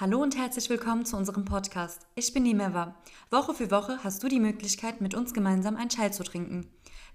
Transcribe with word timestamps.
Hallo 0.00 0.20
und 0.20 0.36
herzlich 0.36 0.68
willkommen 0.70 1.04
zu 1.04 1.16
unserem 1.16 1.44
Podcast. 1.44 2.00
Ich 2.16 2.34
bin 2.34 2.42
Nimeva. 2.42 2.96
Woche 3.30 3.54
für 3.54 3.70
Woche 3.70 4.00
hast 4.02 4.24
du 4.24 4.28
die 4.28 4.40
Möglichkeit, 4.40 5.00
mit 5.00 5.14
uns 5.14 5.32
gemeinsam 5.32 5.76
einen 5.76 5.88
Chai 5.88 6.08
zu 6.08 6.24
trinken. 6.24 6.66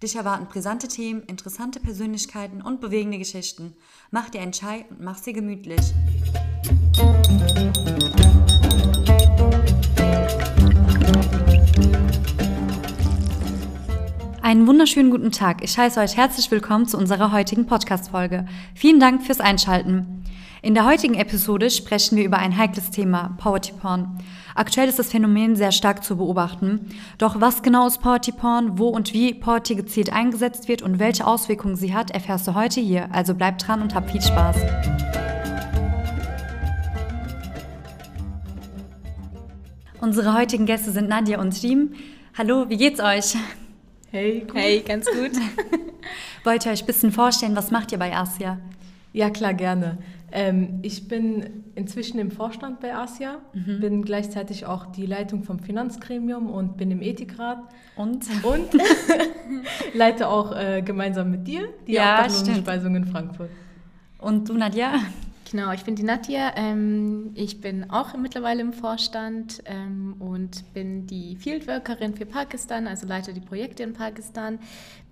Dich 0.02 0.16
erwarten 0.16 0.48
brisante 0.48 0.88
Themen, 0.88 1.24
interessante 1.24 1.82
Persönlichkeiten 1.82 2.62
und 2.62 2.80
bewegende 2.80 3.18
Geschichten. 3.18 3.76
Mach 4.12 4.30
dir 4.30 4.40
einen 4.40 4.54
Chai 4.54 4.86
und 4.92 5.02
mach 5.02 5.18
sie 5.18 5.34
gemütlich. 5.34 5.82
Einen 14.42 14.68
wunderschönen 14.68 15.12
guten 15.12 15.32
Tag. 15.32 15.64
Ich 15.66 15.78
heiße 15.78 16.00
euch 16.00 16.16
herzlich 16.16 16.50
willkommen 16.50 16.88
zu 16.88 16.98
unserer 16.98 17.34
heutigen 17.34 17.66
Podcast-Folge. 17.66 18.46
Vielen 18.74 19.02
Dank 19.02 19.24
fürs 19.24 19.42
Einschalten. 19.42 20.24
In 20.62 20.74
der 20.74 20.86
heutigen 20.86 21.16
Episode 21.16 21.70
sprechen 21.70 22.16
wir 22.16 22.24
über 22.24 22.38
ein 22.38 22.58
heikles 22.58 22.90
Thema, 22.90 23.36
Poverty 23.38 23.74
Porn. 23.74 24.18
Aktuell 24.56 24.88
ist 24.88 24.98
das 24.98 25.12
Phänomen 25.12 25.58
sehr 25.58 25.74
stark 25.74 26.06
zu 26.06 26.16
beobachten. 26.16 26.88
Doch 27.18 27.42
was 27.42 27.64
genau 27.64 27.86
ist 27.86 28.02
Poverty 28.02 28.32
Porn, 28.32 28.80
wo 28.80 28.88
und 28.88 29.14
wie 29.14 29.34
Poverty 29.34 29.76
gezielt 29.76 30.14
eingesetzt 30.14 30.70
wird 30.70 30.84
und 30.84 31.00
welche 31.00 31.28
Auswirkungen 31.28 31.76
sie 31.76 31.94
hat, 31.94 32.12
erfährst 32.12 32.48
du 32.48 32.56
heute 32.56 32.80
hier. 32.80 33.10
Also 33.12 33.36
bleib 33.36 33.58
dran 33.58 33.82
und 33.82 33.94
hab 33.94 34.10
viel 34.10 34.22
Spaß. 34.22 34.56
Unsere 40.00 40.34
heutigen 40.34 40.66
Gäste 40.66 40.92
sind 40.92 41.10
Nadja 41.10 41.42
und 41.42 41.62
Riem. 41.62 41.92
Hallo, 42.38 42.70
wie 42.70 42.78
geht's 42.78 43.02
euch? 43.02 43.36
Hey, 44.12 44.44
cool. 44.48 44.60
Hey, 44.60 44.82
ganz 44.82 45.06
gut. 45.06 45.32
Wollt 46.44 46.66
ihr 46.66 46.72
euch 46.72 46.82
ein 46.82 46.86
bisschen 46.88 47.12
vorstellen, 47.12 47.56
was 47.56 47.70
macht 47.70 47.92
ihr 47.92 48.00
bei 48.00 48.16
Asia? 48.16 48.58
Ja, 49.14 49.30
klar, 49.30 49.54
gerne. 49.54 50.00
Ähm, 50.32 50.80
ich 50.82 51.08
bin 51.08 51.64
inzwischen 51.76 52.20
im 52.20 52.32
Vorstand 52.32 52.80
bei 52.80 52.96
Asia, 52.96 53.38
mhm. 53.54 53.80
bin 53.80 54.02
gleichzeitig 54.04 54.66
auch 54.66 54.88
die 54.88 55.06
Leitung 55.06 55.44
vom 55.44 55.60
Finanzgremium 55.60 56.50
und 56.50 56.76
bin 56.78 56.90
im 56.90 57.04
Ethikrat. 57.04 57.60
Und? 57.96 58.26
Und 58.44 58.70
leite 59.94 60.28
auch 60.28 60.56
äh, 60.56 60.82
gemeinsam 60.82 61.30
mit 61.30 61.48
dir 61.48 61.70
die 61.86 61.94
ja, 61.94 62.28
Speisung 62.30 62.96
in 62.96 63.06
Frankfurt. 63.06 63.50
Und 64.18 64.50
du, 64.50 64.54
Nadja? 64.54 64.94
Genau, 65.50 65.72
ich 65.72 65.84
bin 65.84 65.96
die 65.96 66.04
Nadja. 66.04 66.52
Ähm, 66.58 67.32
ich 67.34 67.60
bin 67.60 67.90
auch 67.90 68.16
mittlerweile 68.16 68.62
im 68.62 68.72
Vorstand 68.72 69.64
ähm, 69.66 70.16
und 70.20 70.74
bin 70.76 71.08
die 71.08 71.38
Fieldworkerin 71.38 72.14
für 72.14 72.28
Pakistan, 72.28 72.86
also 72.86 73.08
leite 73.08 73.34
die 73.34 73.40
Projekte 73.40 73.82
in 73.82 73.94
Pakistan, 73.94 74.60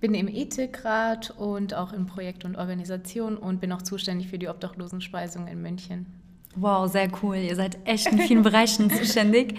bin 0.00 0.14
im 0.14 0.28
Ethikrat 0.28 1.34
und 1.36 1.74
auch 1.74 1.92
in 1.92 2.06
Projekt 2.06 2.44
und 2.44 2.54
Organisation 2.54 3.36
und 3.36 3.60
bin 3.60 3.72
auch 3.72 3.82
zuständig 3.82 4.28
für 4.28 4.38
die 4.38 4.46
Obdachlosenspeisung 4.46 5.48
in 5.48 5.60
München. 5.60 6.06
Wow, 6.54 6.88
sehr 6.90 7.08
cool. 7.22 7.36
Ihr 7.36 7.56
seid 7.56 7.76
echt 7.84 8.06
in 8.06 8.20
vielen 8.20 8.42
Bereichen 8.44 8.90
zuständig. 8.96 9.58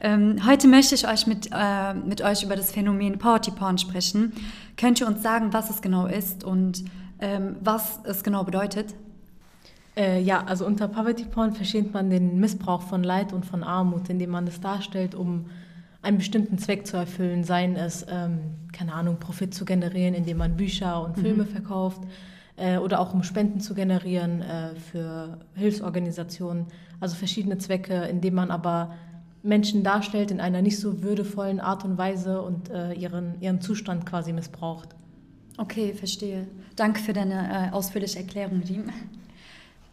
Ähm, 0.00 0.46
heute 0.46 0.68
möchte 0.68 0.94
ich 0.94 1.06
euch 1.06 1.26
mit, 1.26 1.50
äh, 1.52 1.92
mit 1.92 2.22
euch 2.22 2.42
über 2.42 2.56
das 2.56 2.72
Phänomen 2.72 3.18
Poverty 3.18 3.50
Porn 3.50 3.76
sprechen. 3.76 4.32
Könnt 4.78 5.02
ihr 5.02 5.06
uns 5.06 5.22
sagen, 5.22 5.52
was 5.52 5.68
es 5.68 5.82
genau 5.82 6.06
ist 6.06 6.44
und 6.44 6.82
ähm, 7.20 7.56
was 7.60 8.00
es 8.04 8.24
genau 8.24 8.44
bedeutet? 8.44 8.94
Äh, 9.96 10.20
ja, 10.22 10.44
also 10.44 10.66
unter 10.66 10.88
Poverty 10.88 11.24
Porn 11.24 11.52
versteht 11.52 11.92
man 11.92 12.10
den 12.10 12.40
Missbrauch 12.40 12.82
von 12.82 13.04
Leid 13.04 13.32
und 13.32 13.46
von 13.46 13.62
Armut, 13.62 14.08
indem 14.08 14.30
man 14.30 14.46
es 14.46 14.60
darstellt, 14.60 15.14
um 15.14 15.46
einen 16.02 16.18
bestimmten 16.18 16.58
Zweck 16.58 16.86
zu 16.86 16.96
erfüllen, 16.96 17.44
seien 17.44 17.76
es, 17.76 18.04
ähm, 18.10 18.40
keine 18.72 18.92
Ahnung, 18.92 19.18
Profit 19.18 19.54
zu 19.54 19.64
generieren, 19.64 20.14
indem 20.14 20.38
man 20.38 20.56
Bücher 20.56 21.02
und 21.02 21.18
Filme 21.18 21.44
mhm. 21.44 21.48
verkauft 21.48 22.02
äh, 22.56 22.76
oder 22.78 23.00
auch 23.00 23.14
um 23.14 23.22
Spenden 23.22 23.60
zu 23.60 23.74
generieren 23.74 24.42
äh, 24.42 24.74
für 24.74 25.38
Hilfsorganisationen. 25.54 26.66
Also 27.00 27.16
verschiedene 27.16 27.58
Zwecke, 27.58 28.04
indem 28.04 28.34
man 28.34 28.50
aber 28.50 28.94
Menschen 29.42 29.82
darstellt 29.82 30.30
in 30.30 30.40
einer 30.40 30.62
nicht 30.62 30.78
so 30.78 31.02
würdevollen 31.02 31.60
Art 31.60 31.84
und 31.84 31.98
Weise 31.98 32.42
und 32.42 32.70
äh, 32.70 32.92
ihren, 32.94 33.40
ihren 33.40 33.60
Zustand 33.60 34.06
quasi 34.06 34.32
missbraucht. 34.32 34.88
Okay, 35.58 35.92
verstehe. 35.92 36.46
Danke 36.76 37.00
für 37.00 37.12
deine 37.12 37.68
äh, 37.68 37.72
ausführliche 37.72 38.18
Erklärung, 38.18 38.62
Riem. 38.68 38.90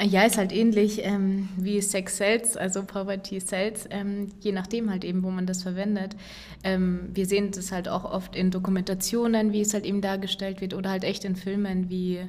Ja, 0.03 0.23
ist 0.23 0.37
halt 0.37 0.51
ähnlich 0.51 1.01
ähm, 1.03 1.49
wie 1.57 1.79
Sex 1.81 2.17
Sales, 2.17 2.57
also 2.57 2.83
Poverty 2.83 3.39
Sales, 3.39 3.87
ähm, 3.91 4.29
je 4.39 4.51
nachdem 4.51 4.89
halt 4.89 5.03
eben, 5.03 5.21
wo 5.21 5.29
man 5.29 5.45
das 5.45 5.63
verwendet. 5.63 6.15
Ähm, 6.63 7.09
wir 7.13 7.25
sehen 7.25 7.51
das 7.51 7.71
halt 7.71 7.87
auch 7.87 8.05
oft 8.05 8.35
in 8.35 8.49
Dokumentationen, 8.49 9.53
wie 9.53 9.61
es 9.61 9.73
halt 9.73 9.85
eben 9.85 10.01
dargestellt 10.01 10.59
wird, 10.59 10.73
oder 10.73 10.89
halt 10.89 11.03
echt 11.03 11.23
in 11.23 11.35
Filmen 11.35 11.89
wie 11.89 12.19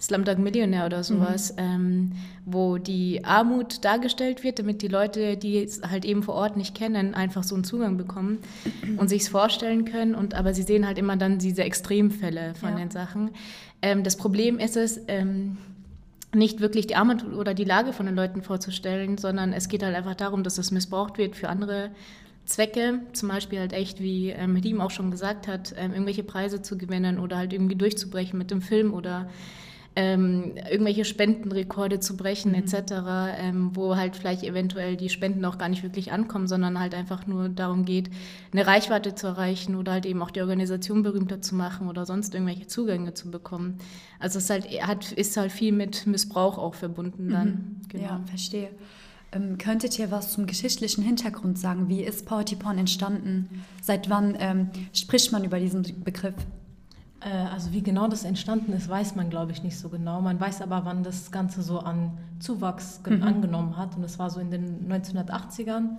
Slumdog 0.00 0.38
Millionär 0.38 0.86
oder 0.86 1.02
sowas, 1.02 1.56
mhm. 1.56 2.12
wo 2.46 2.78
die 2.78 3.24
Armut 3.24 3.84
dargestellt 3.84 4.44
wird, 4.44 4.60
damit 4.60 4.80
die 4.82 4.88
Leute, 4.88 5.36
die 5.36 5.58
es 5.58 5.82
halt 5.82 6.04
eben 6.04 6.22
vor 6.22 6.34
Ort 6.36 6.56
nicht 6.56 6.76
kennen, 6.76 7.14
einfach 7.14 7.42
so 7.42 7.56
einen 7.56 7.64
Zugang 7.64 7.96
bekommen 7.96 8.38
und 8.96 9.08
sich 9.08 9.22
es 9.22 9.28
vorstellen 9.28 9.84
können. 9.84 10.14
Und 10.14 10.34
aber 10.34 10.54
sie 10.54 10.62
sehen 10.62 10.86
halt 10.86 10.98
immer 10.98 11.16
dann 11.16 11.38
diese 11.38 11.64
Extremfälle 11.64 12.54
von 12.54 12.70
ja. 12.70 12.76
den 12.76 12.90
Sachen. 12.92 13.30
Ähm, 13.82 14.04
das 14.04 14.16
Problem 14.16 14.60
ist 14.60 14.76
es, 14.76 15.00
ähm, 15.08 15.56
nicht 16.34 16.60
wirklich 16.60 16.86
die 16.86 16.96
Armut 16.96 17.24
oder 17.24 17.54
die 17.54 17.64
Lage 17.64 17.92
von 17.92 18.06
den 18.06 18.14
Leuten 18.14 18.42
vorzustellen, 18.42 19.18
sondern 19.18 19.52
es 19.52 19.68
geht 19.68 19.82
halt 19.82 19.96
einfach 19.96 20.14
darum, 20.14 20.42
dass 20.42 20.58
es 20.58 20.70
missbraucht 20.70 21.18
wird 21.18 21.36
für 21.36 21.48
andere 21.48 21.90
Zwecke, 22.44 23.00
zum 23.12 23.28
Beispiel 23.28 23.58
halt 23.58 23.72
echt, 23.72 24.00
wie 24.00 24.30
ähm, 24.30 24.54
Redim 24.54 24.80
auch 24.80 24.90
schon 24.90 25.10
gesagt 25.10 25.48
hat, 25.48 25.74
ähm, 25.76 25.92
irgendwelche 25.92 26.24
Preise 26.24 26.62
zu 26.62 26.78
gewinnen 26.78 27.18
oder 27.18 27.36
halt 27.36 27.52
irgendwie 27.52 27.76
durchzubrechen 27.76 28.38
mit 28.38 28.50
dem 28.50 28.62
Film 28.62 28.94
oder 28.94 29.28
ähm, 29.98 30.52
irgendwelche 30.70 31.04
Spendenrekorde 31.04 31.98
zu 31.98 32.16
brechen 32.16 32.52
mhm. 32.52 32.58
etc., 32.58 32.92
ähm, 33.36 33.70
wo 33.74 33.96
halt 33.96 34.14
vielleicht 34.14 34.44
eventuell 34.44 34.96
die 34.96 35.08
Spenden 35.08 35.44
auch 35.44 35.58
gar 35.58 35.68
nicht 35.68 35.82
wirklich 35.82 36.12
ankommen, 36.12 36.46
sondern 36.46 36.78
halt 36.78 36.94
einfach 36.94 37.26
nur 37.26 37.48
darum 37.48 37.84
geht, 37.84 38.08
eine 38.52 38.64
Reichweite 38.64 39.16
zu 39.16 39.26
erreichen 39.26 39.74
oder 39.74 39.90
halt 39.90 40.06
eben 40.06 40.22
auch 40.22 40.30
die 40.30 40.40
Organisation 40.40 41.02
berühmter 41.02 41.42
zu 41.42 41.56
machen 41.56 41.88
oder 41.88 42.06
sonst 42.06 42.32
irgendwelche 42.32 42.68
Zugänge 42.68 43.12
zu 43.14 43.32
bekommen. 43.32 43.78
Also 44.20 44.38
es 44.38 44.48
halt, 44.50 44.66
hat, 44.66 45.10
ist 45.10 45.36
halt 45.36 45.50
viel 45.50 45.72
mit 45.72 46.06
Missbrauch 46.06 46.58
auch 46.58 46.74
verbunden 46.74 47.30
dann. 47.30 47.48
Mhm. 47.48 47.88
Genau. 47.88 48.04
Ja, 48.04 48.20
verstehe. 48.24 48.70
Ähm, 49.32 49.58
könntet 49.58 49.98
ihr 49.98 50.12
was 50.12 50.32
zum 50.32 50.46
geschichtlichen 50.46 51.02
Hintergrund 51.02 51.58
sagen? 51.58 51.88
Wie 51.88 52.04
ist 52.04 52.24
Party 52.24 52.54
Porn 52.54 52.78
entstanden? 52.78 53.64
Seit 53.82 54.08
wann 54.08 54.36
ähm, 54.38 54.70
spricht 54.92 55.32
man 55.32 55.42
über 55.42 55.58
diesen 55.58 55.82
Begriff? 56.04 56.36
Äh, 57.20 57.30
also 57.30 57.72
wie 57.72 57.82
genau 57.82 58.08
das 58.08 58.24
entstanden 58.24 58.72
ist, 58.72 58.88
weiß 58.88 59.16
man, 59.16 59.30
glaube 59.30 59.52
ich, 59.52 59.62
nicht 59.62 59.78
so 59.78 59.88
genau. 59.88 60.20
Man 60.20 60.38
weiß 60.40 60.62
aber, 60.62 60.84
wann 60.84 61.02
das 61.02 61.30
Ganze 61.30 61.62
so 61.62 61.80
an 61.80 62.18
Zuwachs 62.38 63.00
mhm. 63.06 63.22
angenommen 63.22 63.76
hat. 63.76 63.96
Und 63.96 64.02
das 64.02 64.18
war 64.18 64.30
so 64.30 64.40
in 64.40 64.50
den 64.50 64.90
1980ern. 64.90 65.98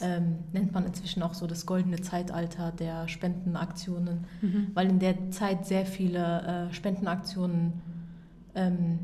Ähm, 0.00 0.38
nennt 0.52 0.72
man 0.72 0.86
inzwischen 0.86 1.22
auch 1.22 1.34
so 1.34 1.46
das 1.46 1.66
goldene 1.66 2.00
Zeitalter 2.00 2.72
der 2.72 3.08
Spendenaktionen, 3.08 4.24
mhm. 4.40 4.68
weil 4.74 4.88
in 4.88 4.98
der 4.98 5.30
Zeit 5.30 5.66
sehr 5.66 5.84
viele 5.84 6.68
äh, 6.70 6.72
Spendenaktionen 6.72 7.74
ähm, 8.54 9.00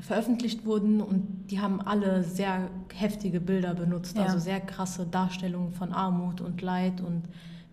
veröffentlicht 0.00 0.66
wurden 0.66 1.00
und 1.00 1.50
die 1.50 1.60
haben 1.60 1.80
alle 1.80 2.22
sehr 2.22 2.68
heftige 2.94 3.40
Bilder 3.40 3.74
benutzt, 3.74 4.16
ja. 4.16 4.24
also 4.24 4.38
sehr 4.38 4.60
krasse 4.60 5.06
Darstellungen 5.06 5.72
von 5.72 5.92
Armut 5.92 6.40
und 6.42 6.60
Leid 6.60 7.00
und 7.00 7.22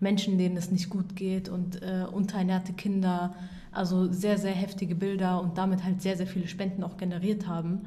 Menschen, 0.04 0.38
denen 0.38 0.56
es 0.56 0.70
nicht 0.70 0.88
gut 0.88 1.16
geht 1.16 1.48
und 1.48 1.82
äh, 1.82 2.04
unterernährte 2.10 2.72
Kinder. 2.72 3.34
Also 3.72 4.12
sehr, 4.12 4.38
sehr 4.38 4.52
heftige 4.52 4.94
Bilder 4.94 5.40
und 5.40 5.58
damit 5.58 5.82
halt 5.82 6.00
sehr, 6.00 6.16
sehr 6.16 6.28
viele 6.28 6.46
Spenden 6.46 6.84
auch 6.84 6.96
generiert 6.96 7.48
haben, 7.48 7.80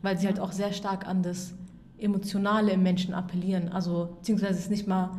weil 0.00 0.18
sie 0.18 0.26
halt 0.26 0.40
auch 0.40 0.52
sehr 0.52 0.72
stark 0.72 1.06
an 1.06 1.22
das 1.22 1.52
Emotionale 1.98 2.72
im 2.72 2.82
Menschen 2.82 3.12
appellieren. 3.12 3.68
Also 3.68 4.16
beziehungsweise 4.20 4.58
es 4.58 4.70
nicht 4.70 4.86
mal 4.86 5.10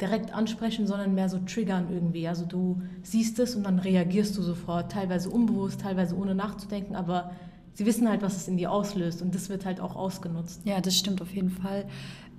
direkt 0.00 0.32
ansprechen, 0.32 0.86
sondern 0.86 1.14
mehr 1.14 1.28
so 1.28 1.38
triggern 1.38 1.88
irgendwie. 1.90 2.26
Also 2.26 2.46
du 2.46 2.82
siehst 3.02 3.38
es 3.38 3.54
und 3.54 3.64
dann 3.64 3.78
reagierst 3.78 4.36
du 4.36 4.42
sofort, 4.42 4.90
teilweise 4.90 5.28
unbewusst, 5.30 5.82
teilweise 5.82 6.16
ohne 6.16 6.34
nachzudenken, 6.34 6.96
aber 6.96 7.32
sie 7.74 7.86
wissen 7.86 8.08
halt, 8.08 8.22
was 8.22 8.36
es 8.36 8.48
in 8.48 8.56
dir 8.56 8.72
auslöst 8.72 9.22
und 9.22 9.34
das 9.34 9.48
wird 9.48 9.64
halt 9.64 9.80
auch 9.80 9.96
ausgenutzt. 9.96 10.62
Ja, 10.64 10.80
das 10.80 10.96
stimmt 10.96 11.20
auf 11.22 11.32
jeden 11.34 11.50
Fall. 11.50 11.84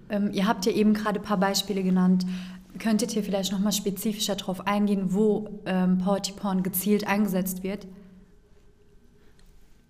Ähm, 0.10 0.31
ihr 0.33 0.48
habt 0.48 0.66
ja 0.66 0.71
eben 0.71 0.94
gerade 0.94 1.19
ein 1.19 1.25
paar 1.25 1.39
Beispiele 1.39 1.83
genannt. 1.83 2.25
Könntet 2.80 3.16
ihr 3.16 3.24
vielleicht 3.24 3.51
noch 3.51 3.60
mal 3.60 3.72
spezifischer 3.72 4.36
darauf 4.36 4.68
eingehen, 4.68 5.13
wo 5.13 5.62
ähm, 5.66 6.06
Porn 6.33 6.63
gezielt 6.63 7.07
eingesetzt 7.07 7.63
wird? 7.63 7.88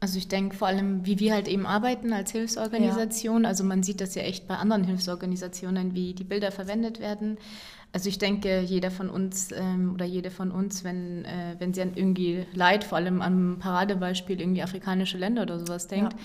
Also 0.06 0.20
ich 0.20 0.28
denke 0.28 0.56
vor 0.56 0.68
allem, 0.68 1.04
wie 1.04 1.18
wir 1.18 1.34
halt 1.34 1.48
eben 1.48 1.66
arbeiten 1.66 2.14
als 2.14 2.32
Hilfsorganisation. 2.32 3.42
Ja. 3.42 3.50
Also 3.50 3.64
man 3.64 3.82
sieht 3.82 4.02
das 4.02 4.14
ja 4.14 4.22
echt 4.22 4.48
bei 4.48 4.56
anderen 4.56 4.84
Hilfsorganisationen, 4.84 5.96
wie 5.96 6.14
die 6.14 6.24
Bilder 6.24 6.52
verwendet 6.52 7.00
werden. 7.00 7.40
Also 7.92 8.08
ich 8.08 8.20
denke, 8.20 8.62
jeder 8.62 8.92
von 8.92 9.10
uns 9.10 9.50
ähm, 9.52 9.96
oder 9.96 10.06
jede 10.06 10.30
von 10.30 10.52
uns, 10.52 10.84
wenn, 10.84 11.26
äh, 11.26 11.56
wenn 11.58 11.74
sie 11.74 11.82
an 11.82 11.94
irgendwie 11.96 12.46
Leid, 12.54 12.84
vor 12.84 13.00
allem 13.00 13.20
am 13.20 13.58
Paradebeispiel 13.58 14.40
irgendwie 14.40 14.62
afrikanische 14.62 15.18
Länder 15.18 15.42
oder 15.42 15.58
sowas 15.58 15.88
denkt, 15.88 16.14
ja 16.14 16.20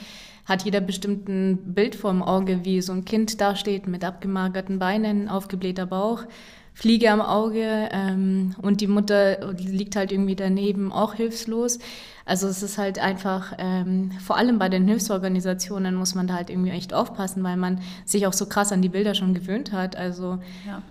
hat 0.47 0.65
jeder 0.65 0.81
bestimmt 0.81 1.29
ein 1.29 1.75
Bild 1.75 1.95
vorm 1.95 2.25
Auge, 2.25 2.65
wie 2.65 2.81
so 2.81 2.93
ein 2.93 3.05
Kind 3.05 3.41
dasteht 3.41 3.87
mit 3.87 4.05
abgemagerten 4.05 4.81
Beinen, 4.81 5.29
aufgeblähter 5.29 5.87
Bauch, 5.87 6.25
Fliege 6.75 7.11
am 7.11 7.21
Auge 7.21 7.89
ähm, 7.93 8.55
und 8.63 8.81
die 8.81 8.87
Mutter 8.87 9.53
liegt 9.53 9.97
halt 9.97 10.13
irgendwie 10.13 10.37
daneben, 10.37 10.93
auch 10.93 11.15
hilflos. 11.15 11.79
Also 12.25 12.47
es 12.47 12.63
ist 12.63 12.79
halt 12.79 12.99
einfach, 12.99 13.55
ähm, 13.59 14.13
vor 14.25 14.37
allem 14.37 14.59
bei 14.59 14.69
den 14.69 14.87
Hilfsorganisationen 14.87 15.95
muss 15.95 16.15
man 16.15 16.27
da 16.27 16.35
halt 16.35 16.51
irgendwie 16.51 16.71
echt 16.71 16.95
aufpassen, 16.95 17.43
weil 17.43 17.57
man 17.57 17.81
sich 18.05 18.27
auch 18.27 18.33
so 18.33 18.47
krass 18.47 18.73
an 18.73 18.83
die 18.83 18.89
Bilder 18.89 19.15
schon 19.15 19.35
gewöhnt 19.35 19.73
hat. 19.73 19.97
Also 19.97 20.39
ja 20.67 20.83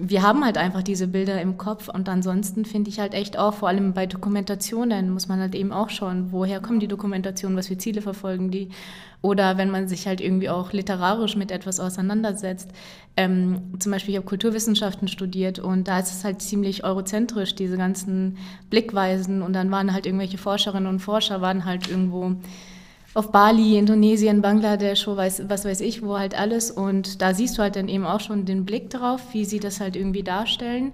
wir 0.00 0.22
haben 0.22 0.44
halt 0.44 0.58
einfach 0.58 0.82
diese 0.82 1.08
Bilder 1.08 1.42
im 1.42 1.56
Kopf 1.58 1.88
und 1.88 2.08
ansonsten 2.08 2.64
finde 2.64 2.88
ich 2.88 3.00
halt 3.00 3.14
echt 3.14 3.36
auch, 3.36 3.54
vor 3.54 3.68
allem 3.68 3.94
bei 3.94 4.06
Dokumentationen 4.06 5.10
muss 5.10 5.26
man 5.26 5.40
halt 5.40 5.56
eben 5.56 5.72
auch 5.72 5.90
schauen, 5.90 6.28
woher 6.30 6.60
kommen 6.60 6.78
die 6.78 6.86
Dokumentationen, 6.86 7.58
was 7.58 7.66
für 7.66 7.78
Ziele 7.78 8.00
verfolgen 8.00 8.52
die 8.52 8.68
oder 9.22 9.58
wenn 9.58 9.70
man 9.70 9.88
sich 9.88 10.06
halt 10.06 10.20
irgendwie 10.20 10.48
auch 10.48 10.72
literarisch 10.72 11.34
mit 11.34 11.50
etwas 11.50 11.80
auseinandersetzt. 11.80 12.70
Ähm, 13.16 13.72
zum 13.80 13.90
Beispiel, 13.90 14.14
ich 14.14 14.18
habe 14.18 14.28
Kulturwissenschaften 14.28 15.08
studiert 15.08 15.58
und 15.58 15.88
da 15.88 15.98
ist 15.98 16.12
es 16.12 16.24
halt 16.24 16.40
ziemlich 16.40 16.84
eurozentrisch, 16.84 17.56
diese 17.56 17.76
ganzen 17.76 18.38
Blickweisen 18.70 19.42
und 19.42 19.52
dann 19.54 19.72
waren 19.72 19.92
halt 19.92 20.06
irgendwelche 20.06 20.38
Forscherinnen 20.38 20.88
und 20.88 21.00
Forscher, 21.00 21.40
waren 21.40 21.64
halt 21.64 21.88
irgendwo 21.88 22.36
auf 23.18 23.32
Bali, 23.32 23.76
Indonesien, 23.76 24.42
Bangladesch, 24.42 25.08
wo 25.08 25.16
weiß, 25.16 25.48
was 25.48 25.64
weiß 25.64 25.80
ich, 25.80 26.02
wo 26.04 26.16
halt 26.16 26.38
alles. 26.38 26.70
Und 26.70 27.20
da 27.20 27.34
siehst 27.34 27.58
du 27.58 27.62
halt 27.62 27.74
dann 27.74 27.88
eben 27.88 28.06
auch 28.06 28.20
schon 28.20 28.44
den 28.44 28.64
Blick 28.64 28.90
drauf, 28.90 29.20
wie 29.32 29.44
sie 29.44 29.58
das 29.58 29.80
halt 29.80 29.96
irgendwie 29.96 30.22
darstellen. 30.22 30.92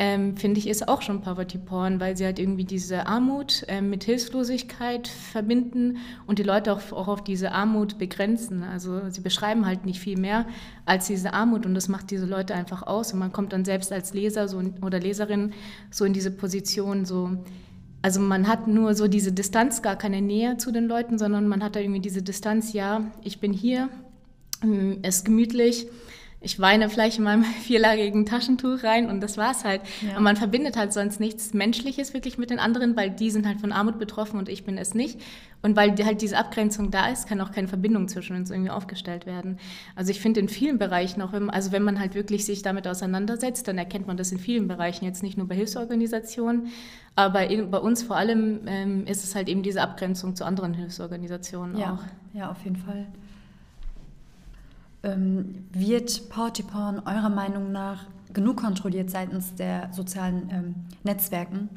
Ähm, 0.00 0.36
finde 0.36 0.58
ich, 0.58 0.66
ist 0.66 0.88
auch 0.88 1.00
schon 1.00 1.20
Poverty 1.20 1.58
Porn, 1.58 2.00
weil 2.00 2.16
sie 2.16 2.24
halt 2.24 2.40
irgendwie 2.40 2.64
diese 2.64 3.06
Armut 3.06 3.64
ähm, 3.68 3.88
mit 3.88 4.02
Hilflosigkeit 4.02 5.06
verbinden 5.06 5.98
und 6.26 6.40
die 6.40 6.42
Leute 6.42 6.72
auch, 6.72 6.90
auch 6.90 7.06
auf 7.06 7.22
diese 7.22 7.52
Armut 7.52 7.98
begrenzen. 7.98 8.64
Also 8.64 9.08
sie 9.08 9.20
beschreiben 9.20 9.64
halt 9.64 9.84
nicht 9.84 10.00
viel 10.00 10.18
mehr 10.18 10.46
als 10.86 11.06
diese 11.06 11.34
Armut 11.34 11.66
und 11.66 11.74
das 11.74 11.86
macht 11.86 12.10
diese 12.10 12.26
Leute 12.26 12.54
einfach 12.54 12.82
aus 12.82 13.12
und 13.12 13.20
man 13.20 13.30
kommt 13.30 13.52
dann 13.52 13.64
selbst 13.64 13.92
als 13.92 14.12
Leser 14.12 14.48
so, 14.48 14.60
oder 14.82 14.98
Leserin 14.98 15.52
so 15.90 16.04
in 16.04 16.14
diese 16.14 16.32
Position, 16.32 17.04
so 17.04 17.30
also 18.02 18.20
man 18.20 18.48
hat 18.48 18.66
nur 18.66 18.94
so 18.94 19.08
diese 19.08 19.32
Distanz, 19.32 19.82
gar 19.82 19.96
keine 19.96 20.22
Nähe 20.22 20.56
zu 20.56 20.72
den 20.72 20.86
Leuten, 20.86 21.18
sondern 21.18 21.48
man 21.48 21.62
hat 21.62 21.76
da 21.76 21.80
irgendwie 21.80 22.00
diese 22.00 22.22
Distanz, 22.22 22.72
ja, 22.72 23.10
ich 23.22 23.40
bin 23.40 23.52
hier, 23.52 23.88
es 25.02 25.16
ist 25.16 25.24
gemütlich, 25.24 25.86
ich 26.40 26.58
weine 26.58 26.88
vielleicht 26.88 27.18
in 27.18 27.24
meinem 27.24 27.44
vierlagigen 27.62 28.24
Taschentuch 28.24 28.82
rein 28.82 29.10
und 29.10 29.20
das 29.20 29.36
war's 29.36 29.64
halt. 29.64 29.82
Ja. 30.00 30.16
Und 30.16 30.22
man 30.22 30.36
verbindet 30.36 30.76
halt 30.76 30.92
sonst 30.92 31.20
nichts 31.20 31.52
Menschliches 31.52 32.14
wirklich 32.14 32.38
mit 32.38 32.50
den 32.50 32.58
anderen, 32.58 32.96
weil 32.96 33.10
die 33.10 33.30
sind 33.30 33.46
halt 33.46 33.60
von 33.60 33.72
Armut 33.72 33.98
betroffen 33.98 34.38
und 34.38 34.48
ich 34.48 34.64
bin 34.64 34.78
es 34.78 34.94
nicht. 34.94 35.20
Und 35.62 35.76
weil 35.76 35.94
halt 36.04 36.22
diese 36.22 36.38
Abgrenzung 36.38 36.90
da 36.90 37.08
ist, 37.08 37.28
kann 37.28 37.40
auch 37.42 37.52
keine 37.52 37.68
Verbindung 37.68 38.08
zwischen 38.08 38.34
uns 38.34 38.50
irgendwie 38.50 38.70
aufgestellt 38.70 39.26
werden. 39.26 39.58
Also 39.94 40.10
ich 40.10 40.20
finde 40.20 40.40
in 40.40 40.48
vielen 40.48 40.78
Bereichen 40.78 41.20
auch, 41.20 41.34
also 41.48 41.72
wenn 41.72 41.82
man 41.82 42.00
halt 42.00 42.14
wirklich 42.14 42.46
sich 42.46 42.62
damit 42.62 42.88
auseinandersetzt, 42.88 43.68
dann 43.68 43.76
erkennt 43.76 44.06
man 44.06 44.16
das 44.16 44.32
in 44.32 44.38
vielen 44.38 44.68
Bereichen, 44.68 45.04
jetzt 45.04 45.22
nicht 45.22 45.36
nur 45.36 45.46
bei 45.46 45.54
Hilfsorganisationen, 45.54 46.68
aber 47.14 47.48
bei 47.48 47.78
uns 47.78 48.02
vor 48.02 48.16
allem 48.16 48.60
ähm, 48.66 49.06
ist 49.06 49.24
es 49.24 49.34
halt 49.34 49.50
eben 49.50 49.62
diese 49.62 49.82
Abgrenzung 49.82 50.34
zu 50.34 50.46
anderen 50.46 50.72
Hilfsorganisationen 50.72 51.76
ja. 51.76 51.92
auch. 51.92 52.38
Ja, 52.38 52.50
auf 52.50 52.64
jeden 52.64 52.76
Fall. 52.76 53.06
Ähm, 55.02 55.64
wird 55.72 56.28
Porn 56.28 57.02
eurer 57.06 57.30
Meinung 57.30 57.72
nach 57.72 58.06
genug 58.34 58.58
kontrolliert 58.58 59.10
seitens 59.10 59.54
der 59.54 59.88
sozialen 59.92 60.50
ähm, 60.52 60.74
Netzwerken? 61.04 61.68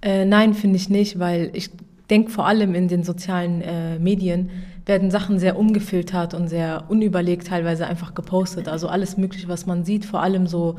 Äh, 0.00 0.24
nein, 0.24 0.54
finde 0.54 0.76
ich 0.76 0.88
nicht, 0.88 1.18
weil 1.18 1.50
ich 1.54 1.70
denke 2.10 2.30
vor 2.30 2.46
allem 2.46 2.74
in 2.74 2.88
den 2.88 3.02
sozialen 3.02 3.60
äh, 3.62 3.98
Medien 3.98 4.50
werden 4.86 5.10
Sachen 5.10 5.38
sehr 5.38 5.58
ungefiltert 5.58 6.34
und 6.34 6.48
sehr 6.48 6.84
unüberlegt 6.88 7.48
teilweise 7.48 7.86
einfach 7.86 8.14
gepostet. 8.14 8.68
Also 8.68 8.88
alles 8.88 9.16
Mögliche, 9.16 9.48
was 9.48 9.66
man 9.66 9.84
sieht, 9.84 10.04
vor 10.04 10.22
allem 10.22 10.46
so 10.46 10.76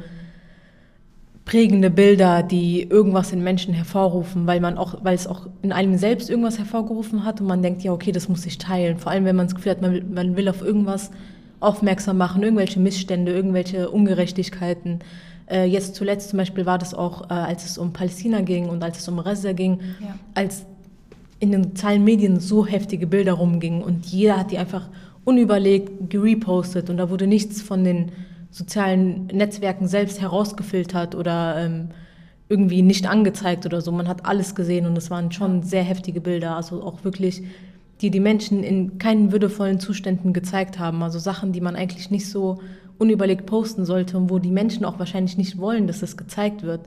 prägende 1.50 1.90
Bilder, 1.90 2.44
die 2.44 2.84
irgendwas 2.84 3.32
in 3.32 3.44
Menschen 3.44 3.74
hervorrufen, 3.74 4.46
weil 4.46 4.60
man 4.60 4.78
auch, 4.78 5.00
weil 5.02 5.16
es 5.16 5.26
auch 5.26 5.48
in 5.64 5.72
einem 5.72 5.98
selbst 5.98 6.30
irgendwas 6.30 6.60
hervorgerufen 6.60 7.26
hat 7.26 7.42
und 7.42 7.48
man 7.48 7.64
denkt, 7.64 7.82
ja, 7.82 7.92
okay, 7.92 8.12
das 8.12 8.30
muss 8.30 8.46
ich 8.46 8.60
teilen. 8.60 9.00
Vor 9.00 9.12
allem, 9.12 9.26
wenn 9.26 9.36
man 9.36 9.48
das 9.48 9.56
Gefühl 9.56 9.72
hat, 9.72 9.82
man 9.82 9.94
will, 9.94 10.04
man 10.04 10.36
will 10.36 10.48
auf 10.48 10.62
irgendwas 10.62 11.10
aufmerksam 11.60 12.20
machen, 12.20 12.44
irgendwelche 12.44 12.80
Missstände, 12.80 13.32
irgendwelche 13.32 13.90
Ungerechtigkeiten. 13.90 15.00
Äh, 15.50 15.66
jetzt 15.66 15.96
zuletzt 15.96 16.30
zum 16.30 16.38
Beispiel 16.38 16.68
war 16.68 16.78
das 16.78 16.94
auch, 16.94 17.32
äh, 17.32 17.34
als 17.34 17.66
es 17.66 17.80
um 17.80 17.94
Palästina 17.94 18.42
ging 18.42 18.70
und 18.70 18.84
als 18.84 19.00
es 19.00 19.08
um 19.08 19.18
Reza 19.18 19.54
ging, 19.54 19.80
ja. 20.02 20.20
als 20.36 20.68
in 21.40 21.52
den 21.52 21.64
sozialen 21.64 22.04
Medien 22.04 22.40
so 22.40 22.68
heftige 22.68 23.08
Bilder 23.08 23.34
rumgingen 23.34 23.82
und 23.82 24.06
jeder 24.06 24.38
hat 24.38 24.52
die 24.52 24.60
einfach 24.60 24.88
unüberlegt 25.26 26.12
gerepostet 26.12 26.92
und 26.92 26.98
da 26.98 27.10
wurde 27.10 27.26
nichts 27.26 27.60
von 27.60 27.84
den 27.84 28.12
sozialen 28.52 29.28
Netzwerken 29.28 29.88
selbst 29.88 30.22
herausgefiltert 30.22 31.16
oder 31.16 31.58
ähm, 31.58 31.90
irgendwie 32.50 32.82
nicht 32.82 33.08
angezeigt 33.08 33.66
oder 33.66 33.82
so. 33.82 33.92
Man 33.92 34.08
hat 34.08 34.26
alles 34.26 34.56
gesehen 34.56 34.86
und 34.88 34.98
es 34.98 35.12
waren 35.12 35.32
schon 35.32 35.64
sehr 35.64 35.84
heftige 35.84 36.20
Bilder, 36.20 36.56
also 36.56 36.82
auch 36.82 37.04
wirklich, 37.04 37.44
die 38.02 38.10
die 38.10 38.20
Menschen 38.20 38.64
in 38.64 38.98
keinen 38.98 39.32
würdevollen 39.32 39.80
Zuständen 39.80 40.34
gezeigt 40.34 40.80
haben. 40.80 41.04
Also 41.04 41.20
Sachen, 41.20 41.52
die 41.52 41.62
man 41.62 41.76
eigentlich 41.76 42.10
nicht 42.10 42.28
so 42.28 42.60
unüberlegt 42.98 43.46
posten 43.46 43.86
sollte 43.86 44.18
und 44.18 44.30
wo 44.30 44.40
die 44.40 44.52
Menschen 44.52 44.84
auch 44.84 45.00
wahrscheinlich 45.00 45.38
nicht 45.38 45.58
wollen, 45.58 45.88
dass 45.88 46.02
es 46.02 46.18
gezeigt 46.18 46.64
wird. 46.64 46.82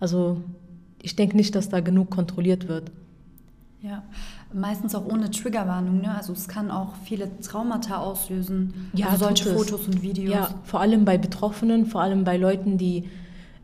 Also 0.00 0.42
ich 1.00 1.16
denke 1.16 1.36
nicht, 1.36 1.54
dass 1.54 1.68
da 1.68 1.80
genug 1.80 2.10
kontrolliert 2.10 2.66
wird. 2.68 2.90
Ja, 3.82 4.02
meistens 4.54 4.94
auch 4.94 5.04
ohne 5.04 5.30
Triggerwarnung. 5.30 6.00
Ne? 6.00 6.14
Also 6.16 6.32
es 6.32 6.48
kann 6.48 6.70
auch 6.70 6.94
viele 7.04 7.28
Traumata 7.40 7.98
auslösen. 7.98 8.90
Ja, 8.94 9.08
also 9.08 9.26
solche 9.26 9.52
Fotos 9.52 9.86
und 9.86 10.02
Videos. 10.02 10.32
Ja, 10.32 10.54
vor 10.64 10.80
allem 10.80 11.04
bei 11.04 11.18
Betroffenen, 11.18 11.86
vor 11.86 12.00
allem 12.00 12.24
bei 12.24 12.36
Leuten, 12.36 12.78
die, 12.78 13.04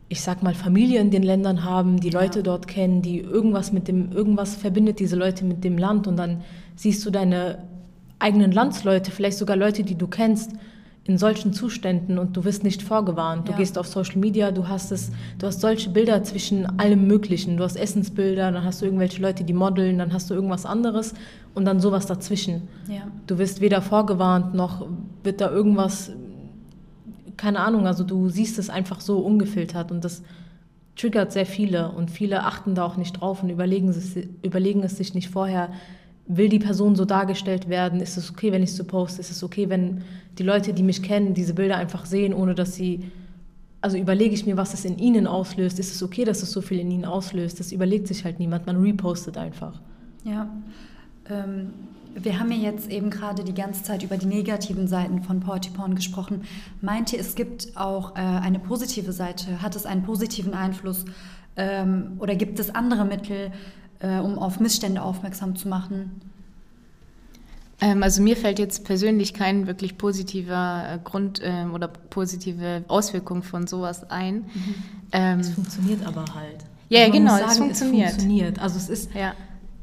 ich 0.09 0.21
sag 0.21 0.43
mal, 0.43 0.53
Familie 0.53 0.99
in 0.99 1.09
den 1.09 1.23
Ländern 1.23 1.63
haben, 1.63 1.99
die 1.99 2.09
Leute 2.09 2.39
ja. 2.39 2.43
dort 2.43 2.67
kennen, 2.67 3.01
die 3.01 3.19
irgendwas 3.19 3.71
mit 3.71 3.87
dem, 3.87 4.11
irgendwas 4.11 4.55
verbindet 4.55 4.99
diese 4.99 5.15
Leute 5.15 5.45
mit 5.45 5.63
dem 5.63 5.77
Land 5.77 6.07
und 6.07 6.17
dann 6.17 6.41
siehst 6.75 7.05
du 7.05 7.09
deine 7.09 7.59
eigenen 8.19 8.51
Landsleute, 8.51 9.11
vielleicht 9.11 9.37
sogar 9.37 9.55
Leute, 9.55 9.83
die 9.83 9.95
du 9.95 10.07
kennst, 10.07 10.51
in 11.05 11.17
solchen 11.17 11.51
Zuständen 11.51 12.19
und 12.19 12.37
du 12.37 12.43
wirst 12.43 12.63
nicht 12.63 12.83
vorgewarnt. 12.83 13.47
Du 13.47 13.53
ja. 13.53 13.57
gehst 13.57 13.77
auf 13.77 13.87
Social 13.87 14.17
Media, 14.17 14.51
du 14.51 14.67
hast 14.67 14.91
es, 14.91 15.11
du 15.39 15.47
hast 15.47 15.59
solche 15.59 15.89
Bilder 15.89 16.23
zwischen 16.23 16.79
allem 16.79 17.07
Möglichen. 17.07 17.57
Du 17.57 17.63
hast 17.63 17.75
Essensbilder, 17.75 18.51
dann 18.51 18.63
hast 18.63 18.81
du 18.81 18.85
irgendwelche 18.85 19.19
Leute, 19.21 19.43
die 19.43 19.53
modeln, 19.53 19.97
dann 19.97 20.13
hast 20.13 20.29
du 20.29 20.35
irgendwas 20.35 20.65
anderes 20.65 21.15
und 21.55 21.65
dann 21.65 21.79
sowas 21.79 22.05
dazwischen. 22.05 22.67
Ja. 22.87 23.07
Du 23.25 23.39
wirst 23.39 23.61
weder 23.61 23.81
vorgewarnt 23.81 24.53
noch 24.53 24.87
wird 25.23 25.41
da 25.41 25.49
irgendwas, 25.49 26.11
keine 27.35 27.59
Ahnung, 27.59 27.87
also 27.87 28.03
du 28.03 28.29
siehst 28.29 28.59
es 28.59 28.69
einfach 28.69 29.01
so 29.01 29.19
ungefiltert 29.19 29.91
und 29.91 30.03
das 30.05 30.21
triggert 30.95 31.31
sehr 31.31 31.47
viele 31.47 31.91
und 31.91 32.11
viele 32.11 32.43
achten 32.43 32.75
da 32.75 32.85
auch 32.85 32.97
nicht 32.97 33.13
drauf 33.13 33.41
und 33.41 33.49
überlegen 33.49 33.89
es, 33.89 34.15
überlegen 34.43 34.83
es 34.83 34.97
sich 34.97 35.15
nicht 35.15 35.29
vorher, 35.29 35.69
will 36.27 36.49
die 36.49 36.59
Person 36.59 36.95
so 36.95 37.05
dargestellt 37.05 37.69
werden? 37.69 37.99
Ist 37.99 38.17
es 38.17 38.31
okay, 38.31 38.51
wenn 38.51 38.63
ich 38.63 38.73
so 38.73 38.83
poste? 38.83 39.21
Ist 39.21 39.31
es 39.31 39.43
okay, 39.43 39.69
wenn 39.69 40.03
die 40.37 40.43
Leute, 40.43 40.73
die 40.73 40.83
mich 40.83 41.03
kennen, 41.03 41.33
diese 41.33 41.53
Bilder 41.53 41.77
einfach 41.77 42.05
sehen, 42.05 42.33
ohne 42.33 42.55
dass 42.55 42.75
sie. 42.75 43.11
Also 43.83 43.97
überlege 43.97 44.35
ich 44.35 44.45
mir, 44.45 44.57
was 44.57 44.75
es 44.75 44.85
in 44.85 44.99
ihnen 44.99 45.25
auslöst. 45.25 45.79
Ist 45.79 45.93
es 45.95 46.03
okay, 46.03 46.23
dass 46.23 46.43
es 46.43 46.51
so 46.51 46.61
viel 46.61 46.79
in 46.79 46.91
ihnen 46.91 47.05
auslöst? 47.05 47.59
Das 47.59 47.71
überlegt 47.71 48.07
sich 48.07 48.23
halt 48.23 48.37
niemand. 48.39 48.67
Man 48.67 48.79
repostet 48.79 49.37
einfach. 49.37 49.81
Ja. 50.23 50.47
Ähm, 51.27 51.73
wir 52.13 52.39
haben 52.39 52.51
ja 52.51 52.71
jetzt 52.71 52.91
eben 52.91 53.09
gerade 53.09 53.43
die 53.43 53.53
ganze 53.53 53.83
Zeit 53.83 54.03
über 54.03 54.17
die 54.17 54.25
negativen 54.25 54.87
Seiten 54.87 55.23
von 55.23 55.39
Porn 55.39 55.95
gesprochen. 55.95 56.41
Meint 56.81 57.13
ihr, 57.13 57.19
es 57.19 57.35
gibt 57.35 57.75
auch 57.75 58.15
äh, 58.15 58.19
eine 58.19 58.59
positive 58.59 59.13
Seite? 59.13 59.61
Hat 59.61 59.75
es 59.75 59.85
einen 59.85 60.03
positiven 60.03 60.53
Einfluss? 60.53 61.05
Ähm, 61.55 62.13
oder 62.19 62.35
gibt 62.35 62.59
es 62.59 62.73
andere 62.73 63.05
Mittel, 63.05 63.51
äh, 64.01 64.19
um 64.19 64.37
auf 64.37 64.59
Missstände 64.59 65.01
aufmerksam 65.01 65.55
zu 65.55 65.67
machen? 65.67 66.21
Ähm, 67.81 68.03
also 68.03 68.21
mir 68.21 68.37
fällt 68.37 68.59
jetzt 68.59 68.85
persönlich 68.85 69.33
kein 69.33 69.65
wirklich 69.65 69.97
positiver 69.97 70.83
äh, 70.87 70.99
Grund 71.03 71.41
äh, 71.41 71.65
oder 71.73 71.87
positive 71.87 72.83
Auswirkung 72.87 73.41
von 73.41 73.65
sowas 73.65 74.09
ein. 74.09 74.35
Mhm. 74.35 74.75
Ähm, 75.11 75.39
es 75.39 75.49
funktioniert 75.49 76.05
aber 76.05 76.25
halt. 76.35 76.63
Ja, 76.89 77.01
also 77.01 77.11
genau, 77.13 77.37
sagen, 77.37 77.49
es 77.49 77.57
funktioniert. 77.57 78.07
Es 78.07 78.15
funktioniert. 78.15 78.59
Also 78.59 78.77
es 78.77 78.89
ist, 78.89 79.15
ja. 79.15 79.33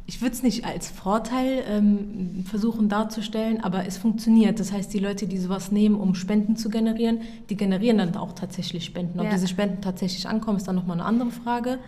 ich 0.06 0.22
würde 0.22 0.34
es 0.34 0.42
nicht 0.44 0.64
als 0.64 0.88
Vorteil 0.88 1.64
ähm, 1.68 2.44
versuchen 2.48 2.88
darzustellen, 2.88 3.64
aber 3.64 3.84
es 3.86 3.98
funktioniert. 3.98 4.60
Das 4.60 4.72
heißt, 4.72 4.94
die 4.94 5.00
Leute, 5.00 5.26
die 5.26 5.38
sowas 5.38 5.72
nehmen, 5.72 5.96
um 5.96 6.14
Spenden 6.14 6.56
zu 6.56 6.68
generieren, 6.68 7.22
die 7.50 7.56
generieren 7.56 7.98
dann 7.98 8.14
auch 8.16 8.32
tatsächlich 8.32 8.84
Spenden. 8.84 9.18
Ob 9.18 9.24
ja. 9.24 9.32
diese 9.32 9.48
Spenden 9.48 9.80
tatsächlich 9.82 10.28
ankommen, 10.28 10.58
ist 10.58 10.68
dann 10.68 10.76
nochmal 10.76 10.98
eine 10.98 11.06
andere 11.06 11.30
Frage. 11.32 11.78